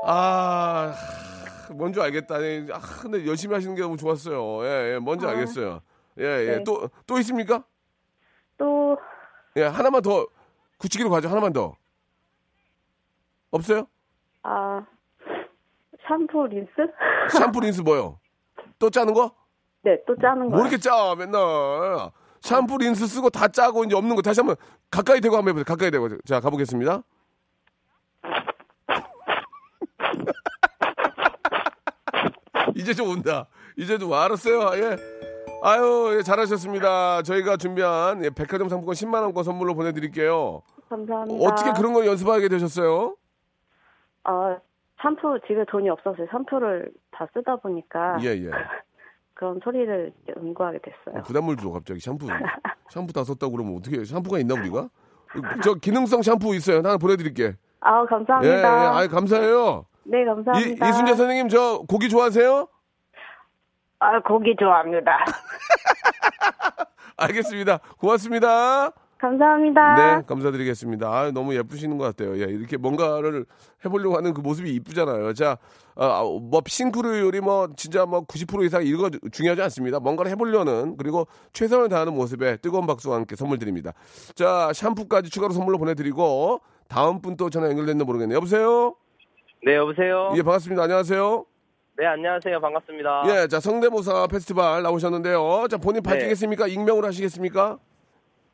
아, 0.04 0.92
하, 0.94 1.72
뭔지 1.74 2.00
알겠다. 2.00 2.40
예, 2.42 2.66
아, 2.72 2.78
근데 3.02 3.26
열심히 3.26 3.54
하시는 3.54 3.74
게 3.74 3.82
너무 3.82 3.96
좋았어요. 3.96 4.64
예, 4.64 4.94
예, 4.94 4.98
뭔지 4.98 5.26
알겠어요. 5.26 5.80
예, 6.18 6.24
예. 6.24 6.56
네. 6.58 6.64
또, 6.64 6.88
또 7.06 7.18
있습니까? 7.18 7.64
또 8.56 8.96
예, 9.56 9.64
하나만 9.64 10.02
더, 10.02 10.26
굳히기로 10.78 11.10
가죠. 11.10 11.28
하나만 11.28 11.52
더. 11.52 11.74
없어요? 13.50 13.86
아, 14.42 14.84
샴푸 16.06 16.46
린스? 16.46 16.70
샴푸 17.30 17.60
린스 17.60 17.80
뭐요? 17.82 18.18
또 18.78 18.90
짜는 18.90 19.14
거? 19.14 19.34
네, 19.82 19.98
또 20.06 20.16
짜는 20.16 20.50
거. 20.50 20.56
뭐 20.56 20.60
이렇게 20.60 20.78
짜, 20.78 21.14
맨날. 21.16 21.38
샴푸 22.40 22.78
린스 22.78 23.06
쓰고 23.06 23.30
다 23.30 23.48
짜고 23.48 23.84
이제 23.84 23.94
없는 23.96 24.16
거 24.16 24.22
다시 24.22 24.40
한번 24.40 24.56
가까이 24.90 25.20
대고 25.20 25.36
한번 25.36 25.50
해보세요. 25.50 25.64
가까이 25.64 25.90
대고. 25.90 26.08
자, 26.24 26.40
가보겠습니다. 26.40 27.02
이제 32.74 32.94
좀 32.94 33.08
온다. 33.08 33.46
이제 33.76 33.98
좀 33.98 34.12
알았어요. 34.12 34.70
예. 34.82 34.96
아유, 35.62 36.14
예, 36.16 36.22
잘하셨습니다. 36.22 37.22
저희가 37.22 37.56
준비한 37.56 38.24
예, 38.24 38.30
백화점 38.30 38.68
상품권 38.68 38.94
10만원 38.94 39.34
권 39.34 39.44
선물로 39.44 39.74
보내드릴게요. 39.74 40.62
감사합니다. 40.88 41.44
어떻게 41.44 41.72
그런 41.72 41.92
걸 41.92 42.06
연습하게 42.06 42.48
되셨어요? 42.48 43.16
아, 44.24 44.56
샴푸 45.02 45.38
집에 45.46 45.64
돈이 45.68 45.88
없어서 45.90 46.16
샴푸를 46.30 46.90
다 47.10 47.26
쓰다 47.34 47.56
보니까 47.56 48.18
예, 48.22 48.28
예. 48.28 48.50
그런 49.38 49.60
소리를 49.62 50.12
은구하게 50.36 50.80
됐어요. 50.80 51.20
어, 51.20 51.22
부담을 51.22 51.56
줘, 51.56 51.70
갑자기. 51.70 52.00
샴푸. 52.00 52.26
샴푸 52.90 53.12
다 53.12 53.22
썼다고 53.22 53.52
그러면 53.52 53.76
어떻게, 53.76 54.04
샴푸가 54.04 54.40
있나, 54.40 54.54
우리가? 54.54 54.88
저 55.62 55.74
기능성 55.74 56.22
샴푸 56.22 56.56
있어요. 56.56 56.78
하나 56.78 56.96
보내드릴게. 56.96 57.54
아, 57.80 58.00
예, 58.00 58.02
예. 58.02 58.06
감사합니다. 58.08 58.96
아이, 58.96 59.06
감사해요. 59.06 59.86
네, 60.02 60.22
이, 60.22 60.24
감사합니다. 60.24 60.88
이순재 60.88 61.14
선생님, 61.14 61.48
저 61.50 61.84
고기 61.88 62.08
좋아하세요? 62.08 62.66
아, 64.00 64.20
고기 64.22 64.56
좋아합니다. 64.58 65.24
알겠습니다. 67.16 67.78
고맙습니다. 68.00 68.90
감사합니다. 69.18 69.94
네, 69.96 70.22
감사드리겠습니다. 70.26 71.08
아, 71.08 71.30
너무 71.32 71.54
예쁘시는 71.54 71.98
것 71.98 72.04
같아요. 72.04 72.38
예, 72.40 72.44
이렇게 72.44 72.76
뭔가를 72.76 73.44
해보려고 73.84 74.16
하는 74.16 74.32
그 74.32 74.40
모습이 74.40 74.72
이쁘잖아요. 74.74 75.32
자, 75.34 75.58
아, 75.96 76.22
뭐 76.22 76.62
싱크로율이 76.64 77.40
뭐 77.40 77.68
진짜 77.76 78.06
뭐 78.06 78.24
90% 78.24 78.64
이상 78.64 78.86
이거 78.86 79.10
중요하지 79.32 79.62
않습니다. 79.62 79.98
뭔가를 79.98 80.30
해보려는 80.30 80.96
그리고 80.96 81.26
최선을 81.52 81.88
다하는 81.88 82.14
모습에 82.14 82.58
뜨거운 82.58 82.86
박수와 82.86 83.16
함께 83.16 83.34
선물 83.34 83.58
드립니다. 83.58 83.92
자, 84.34 84.70
샴푸까지 84.72 85.30
추가로 85.30 85.52
선물로 85.52 85.78
보내드리고 85.78 86.60
다음 86.88 87.20
분 87.20 87.36
또 87.36 87.50
전화 87.50 87.68
연결됐나 87.68 88.04
모르겠네요. 88.04 88.36
여보세요? 88.36 88.94
네, 89.64 89.74
여보세요? 89.74 90.32
예, 90.36 90.42
반갑습니다. 90.42 90.84
안녕하세요. 90.84 91.44
네, 91.98 92.06
안녕하세요. 92.06 92.60
반갑습니다. 92.60 93.22
예, 93.26 93.48
자, 93.48 93.58
성대모사 93.58 94.28
페스티벌 94.28 94.84
나오셨는데요. 94.84 95.66
자, 95.68 95.76
본인 95.78 96.02
네. 96.02 96.08
밝히겠습니까? 96.08 96.68
익명으로 96.68 97.06
하시겠습니까? 97.08 97.78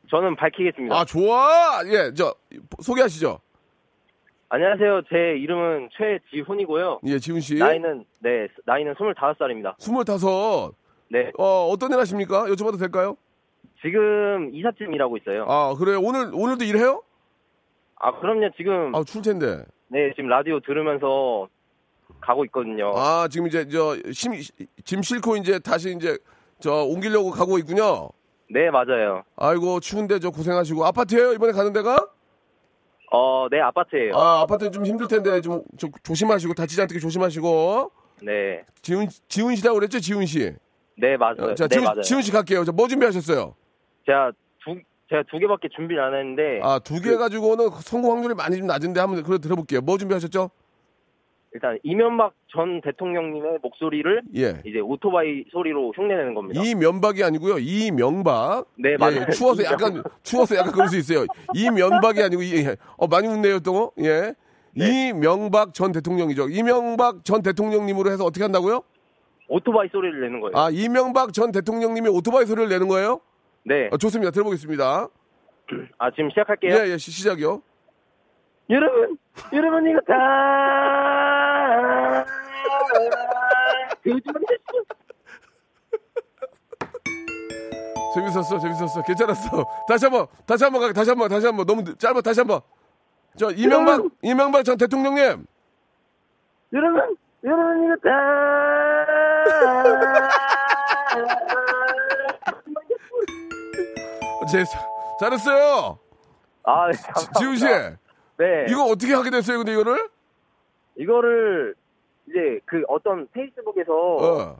저는 0.09 0.35
밝히겠습니다. 0.35 0.95
아, 0.95 1.05
좋아! 1.05 1.81
예, 1.85 2.13
저, 2.13 2.33
소개하시죠. 2.79 3.39
안녕하세요. 4.49 5.01
제 5.09 5.37
이름은 5.39 5.89
최지훈이고요. 5.97 6.99
예, 7.05 7.19
지훈 7.19 7.41
씨. 7.41 7.55
나이는, 7.55 8.05
네, 8.19 8.47
나이는 8.65 8.93
25살입니다. 8.93 9.75
스물다섯. 9.79 10.73
네, 11.09 11.31
어, 11.37 11.67
어떤 11.69 11.91
일 11.91 11.99
하십니까? 11.99 12.45
여쭤봐도 12.45 12.79
될까요? 12.79 13.17
지금 13.81 14.51
이삿짐 14.53 14.93
일하고 14.93 15.17
있어요. 15.17 15.45
아, 15.49 15.73
그래요? 15.75 15.99
오늘, 16.01 16.29
오늘도 16.33 16.63
일해요? 16.63 17.01
아, 17.95 18.17
그럼요. 18.19 18.49
지금, 18.57 18.93
아, 18.95 19.03
출 19.03 19.21
텐데. 19.21 19.63
네, 19.87 20.11
지금 20.15 20.29
라디오 20.29 20.59
들으면서 20.59 21.47
가고 22.21 22.45
있거든요. 22.45 22.91
아, 22.95 23.27
지금 23.29 23.47
이제, 23.47 23.67
저, 23.67 23.95
심, 24.11 24.33
짐 24.83 25.01
싣고 25.01 25.37
이제 25.37 25.59
다시 25.59 25.93
이제, 25.95 26.17
저, 26.59 26.83
옮기려고 26.83 27.31
가고 27.31 27.57
있군요. 27.57 28.09
네, 28.49 28.69
맞아요. 28.69 29.23
아이고, 29.35 29.79
추운데 29.79 30.19
저 30.19 30.29
고생하시고. 30.29 30.85
아파트에요? 30.85 31.33
이번에 31.33 31.51
가는 31.51 31.73
데가? 31.73 32.07
어, 33.11 33.47
네, 33.49 33.59
아파트예요. 33.59 34.15
아, 34.15 34.41
아파트 34.41 34.69
좀 34.71 34.85
힘들 34.85 35.07
텐데, 35.07 35.41
좀, 35.41 35.63
좀 35.77 35.91
조심하시고, 36.03 36.53
다치지 36.53 36.81
않게 36.81 36.99
조심하시고. 36.99 37.91
네, 38.23 38.63
지훈, 38.81 39.07
지훈 39.27 39.55
씨라고 39.55 39.79
그랬죠? 39.79 39.99
지훈 39.99 40.25
씨. 40.25 40.53
네, 40.97 41.17
맞아요. 41.17 41.51
어, 41.51 41.55
자, 41.55 41.67
네, 41.67 41.75
지훈, 41.75 41.85
맞아요. 41.85 42.01
지훈 42.01 42.21
씨 42.21 42.31
갈게요. 42.31 42.63
자, 42.63 42.71
뭐 42.71 42.87
준비하셨어요? 42.87 43.55
제가 44.05 44.31
두, 44.63 44.75
제가 45.09 45.23
두 45.29 45.37
개밖에 45.39 45.67
준비를 45.75 46.01
안 46.01 46.13
했는데, 46.13 46.59
아, 46.63 46.79
두 46.79 46.99
개 47.01 47.15
가지고는 47.15 47.69
성공 47.81 48.13
확률이 48.13 48.33
많이 48.35 48.57
좀 48.57 48.67
낮은데 48.67 48.99
한번 48.99 49.23
그래 49.23 49.37
들어볼게요. 49.37 49.81
뭐 49.81 49.97
준비하셨죠? 49.97 50.49
일단 51.55 51.79
이명박 51.83 52.33
전 52.49 52.81
대통령님의 52.81 53.59
목소리를 53.63 54.23
예. 54.35 54.61
이제 54.65 54.79
오토바이 54.81 55.45
소리로 55.53 55.93
흉내내는 55.95 56.33
겁니다. 56.33 56.61
이면박이 56.61 57.23
아니고요. 57.23 57.59
이명박. 57.59 58.65
네, 58.77 58.91
예, 58.91 58.97
맞아요. 58.97 59.21
예, 59.25 59.31
추워서 59.31 59.63
약간 59.63 60.03
추워서 60.21 60.57
약간 60.57 60.73
그럴 60.73 60.89
수 60.89 60.97
있어요. 60.97 61.25
이면박이 61.53 62.21
아니고 62.21 62.41
이, 62.41 62.55
예. 62.57 62.75
어 62.97 63.07
많이 63.07 63.29
웃네요 63.29 63.61
또. 63.61 63.93
예. 63.99 64.33
네. 64.73 65.09
이명박 65.11 65.73
전 65.73 65.93
대통령이죠. 65.93 66.49
이명박 66.49 67.23
전 67.23 67.41
대통령님으로 67.41 68.11
해서 68.11 68.25
어떻게 68.25 68.43
한다고요? 68.43 68.81
오토바이 69.47 69.87
소리를 69.93 70.19
내는 70.19 70.41
거예요. 70.41 70.51
아, 70.57 70.69
이명박 70.73 71.31
전 71.31 71.53
대통령님이 71.53 72.09
오토바이 72.09 72.45
소리를 72.45 72.67
내는 72.67 72.89
거예요? 72.89 73.21
네. 73.63 73.87
어, 73.93 73.97
좋습니다. 73.97 74.31
들어보겠습니다. 74.31 75.07
아, 75.99 76.11
지금 76.11 76.29
시작할게요. 76.31 76.75
예, 76.75 76.91
예, 76.91 76.97
시- 76.97 77.11
시작이요. 77.11 77.61
여러분, 78.69 79.17
여러분 79.53 79.87
이거 79.89 79.99
다 80.07 80.15
재밌었어, 88.13 88.59
재밌었어. 88.59 89.01
괜찮았어. 89.03 89.65
다시 89.87 90.05
한 90.05 90.11
번, 90.13 90.27
다시 90.45 90.63
한번 90.63 90.81
가, 90.81 90.93
다시 90.93 91.09
한 91.09 91.17
번, 91.17 91.27
다시 91.29 91.45
한 91.45 91.57
번. 91.57 91.65
너무 91.65 91.83
늦- 91.83 91.99
짧아, 91.99 92.21
다시 92.21 92.39
한 92.39 92.47
번. 92.47 92.61
저, 93.37 93.51
이명박, 93.51 94.05
이명박 94.21 94.63
전 94.63 94.77
대통령님. 94.77 95.45
여러분, 96.73 97.17
여러분 97.43 97.83
이거 97.85 97.95
다 98.03 98.09
제, 104.51 104.63
잘했어요. 105.19 105.97
아, 106.63 106.87
네, 106.87 106.93
지- 106.93 107.03
감사합니다. 107.03 107.39
지훈 107.39 107.55
씨. 107.57 107.65
네. 108.37 108.65
이거 108.69 108.83
어떻게 108.83 109.13
하게 109.13 109.29
됐어요, 109.29 109.57
근데 109.57 109.73
이거를? 109.73 110.09
이거를 110.95 111.75
이제 112.27 112.59
그 112.65 112.83
어떤 112.87 113.27
페이스북에서 113.31 113.93
어. 113.93 114.57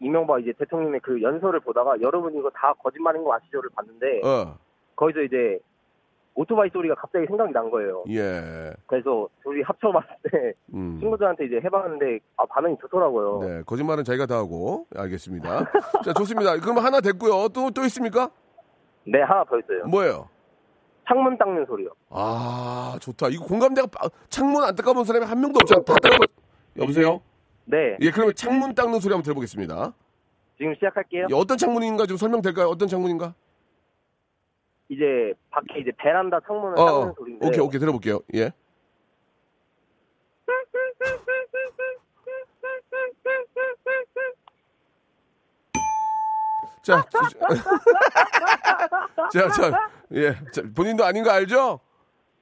이명박 0.00 0.40
이제 0.40 0.52
대통령의 0.52 1.00
그 1.00 1.20
연설을 1.22 1.60
보다가 1.60 2.00
여러분 2.00 2.34
이거 2.36 2.50
다 2.50 2.72
거짓말인 2.82 3.24
거 3.24 3.34
아시죠를 3.34 3.70
봤는데 3.74 4.20
어. 4.24 4.58
거기서 4.96 5.22
이제 5.22 5.58
오토바이 6.34 6.70
소리가 6.70 6.94
갑자기 6.94 7.26
생각이 7.26 7.52
난 7.52 7.68
거예요. 7.68 8.04
예. 8.10 8.72
그래서 8.86 9.28
둘이 9.42 9.60
합쳐봤을 9.62 10.08
때 10.30 10.52
음. 10.72 10.98
친구들한테 11.00 11.46
이제 11.46 11.60
해봤는데 11.64 12.20
아 12.36 12.44
반응이 12.46 12.76
좋더라고요. 12.80 13.40
네, 13.40 13.62
거짓말은 13.66 14.04
자기가 14.04 14.26
다 14.26 14.36
하고. 14.36 14.86
알겠습니다. 14.94 15.64
자, 16.04 16.12
좋습니다. 16.12 16.56
그럼 16.60 16.78
하나 16.78 17.00
됐고요. 17.00 17.48
또, 17.48 17.70
또 17.72 17.82
있습니까? 17.86 18.30
네 19.04 19.20
하나 19.22 19.42
더 19.44 19.58
있어요. 19.58 19.84
뭐예요? 19.86 20.28
창문 21.08 21.38
닦는 21.38 21.64
소리요. 21.66 21.88
아, 22.10 22.98
좋다. 23.00 23.28
이거 23.28 23.44
공감대가, 23.44 23.86
빠- 23.86 24.08
창문 24.28 24.62
안 24.62 24.74
닦아본 24.74 25.04
사람이 25.04 25.24
한 25.24 25.40
명도 25.40 25.58
없잖아. 25.62 25.82
다 25.82 25.94
닦아본. 25.94 26.26
여보세요? 26.76 27.20
네 27.64 27.96
예, 28.00 28.10
그러면 28.10 28.34
창문 28.34 28.74
닦는 28.74 29.00
소리 29.00 29.12
한번 29.12 29.22
들어보겠습니다. 29.24 29.92
지금 30.58 30.74
시작할게요. 30.74 31.26
예, 31.30 31.34
어떤 31.34 31.56
창문인가 31.58 32.06
좀 32.06 32.16
설명될까요? 32.16 32.66
어떤 32.68 32.88
창문인가? 32.88 33.34
이제 34.88 35.34
밖에 35.50 35.80
이제 35.80 35.90
베란다 35.98 36.40
창문을 36.46 36.78
어, 36.78 36.84
닦는 36.86 37.08
어. 37.10 37.14
소리인데 37.16 37.46
오케이, 37.46 37.60
오케이. 37.60 37.80
들어볼게요. 37.80 38.20
예. 38.34 38.52
자, 46.88 47.04
자, 49.30 49.48
자, 49.50 49.90
예, 50.14 50.32
자, 50.50 50.62
본인도 50.74 51.04
아닌 51.04 51.22
거 51.22 51.30
알죠? 51.30 51.80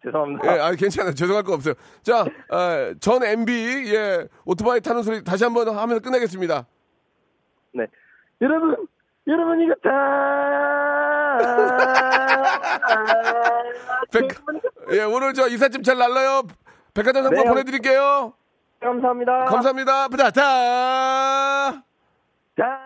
죄송합니다. 0.05 0.57
예, 0.57 0.61
아, 0.61 0.71
괜찮아요. 0.73 1.13
죄송할 1.15 1.43
거 1.43 1.55
없어요. 1.55 1.75
자, 2.03 2.25
아, 2.51 2.95
전 3.01 3.25
MB, 3.25 3.93
예, 3.93 4.29
오토바이 4.45 4.81
타는 4.81 5.03
소리 5.03 5.25
다시 5.25 5.43
한번 5.43 5.69
하면서 5.69 6.01
끝내겠습니다. 6.01 6.65
네 7.75 7.87
여러분 8.41 8.77
여러분 9.27 9.61
이거 9.61 9.75
다 9.83 9.91
백, 14.13 14.29
예, 14.93 15.03
오늘 15.03 15.35
저 15.35 15.49
이삿짐 15.49 15.83
잘 15.83 15.99
날라요. 15.99 16.43
백화점 16.95 17.25
상품 17.25 17.43
네. 17.43 17.49
보내드릴게요. 17.51 18.33
감사합니다. 18.81 19.45
감사합니다. 19.47 20.07
부다타. 20.09 20.43
자. 22.57 22.86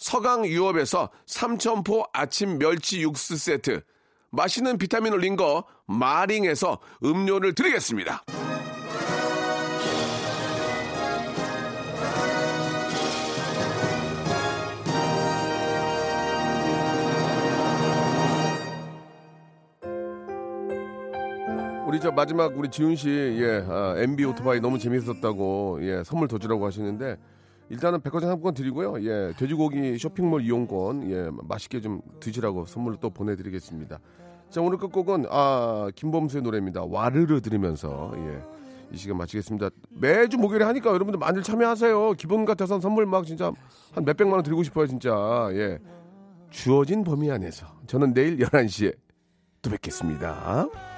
서강 0.00 0.46
유업에서 0.46 1.10
삼천포 1.26 2.04
아침 2.14 2.58
멸치 2.58 3.02
육수 3.02 3.36
세트, 3.36 3.82
맛있는 4.30 4.78
비타민 4.78 5.12
올린 5.12 5.36
거 5.36 5.64
마링에서 5.86 6.78
음료를 7.04 7.54
드리겠습니다. 7.54 8.24
우리 21.86 22.00
저 22.00 22.10
마지막 22.10 22.56
우리 22.56 22.70
지훈 22.70 22.96
씨, 22.96 23.10
예, 23.10 23.66
아, 23.68 23.94
MB 23.98 24.24
오토바이 24.24 24.60
너무 24.60 24.78
재밌었다고, 24.78 25.80
예, 25.82 26.02
선물 26.04 26.28
더 26.28 26.38
주라고 26.38 26.64
하시는데, 26.64 27.18
일단은 27.70 28.00
백화점 28.00 28.28
상품권 28.28 28.54
드리고요, 28.54 29.02
예, 29.04 29.32
돼지고기 29.36 29.96
쇼핑몰 29.96 30.42
이용권, 30.42 31.10
예, 31.10 31.30
맛있게 31.48 31.80
좀 31.80 32.00
드시라고 32.18 32.66
선물로 32.66 32.96
또 32.96 33.10
보내드리겠습니다. 33.10 33.98
자, 34.50 34.60
오늘 34.60 34.76
끝곡은, 34.78 35.26
아, 35.30 35.88
김범수의 35.94 36.42
노래입니다. 36.42 36.84
와르르 36.84 37.40
들으면서, 37.40 38.12
예, 38.16 38.42
이 38.92 38.96
시간 38.96 39.16
마치겠습니다. 39.18 39.70
매주 39.90 40.36
목요일에 40.36 40.64
하니까 40.64 40.90
여러분들 40.90 41.18
많이 41.18 41.42
참여하세요. 41.42 42.14
기분 42.14 42.44
같아서 42.44 42.80
선물 42.80 43.06
막 43.06 43.24
진짜 43.24 43.52
한 43.92 44.04
몇백만 44.04 44.34
원 44.34 44.42
드리고 44.42 44.64
싶어요, 44.64 44.88
진짜. 44.88 45.48
예. 45.52 45.78
주어진 46.50 47.04
범위 47.04 47.30
안에서. 47.30 47.66
저는 47.86 48.12
내일 48.12 48.38
11시에 48.38 48.96
또 49.62 49.70
뵙겠습니다. 49.70 50.89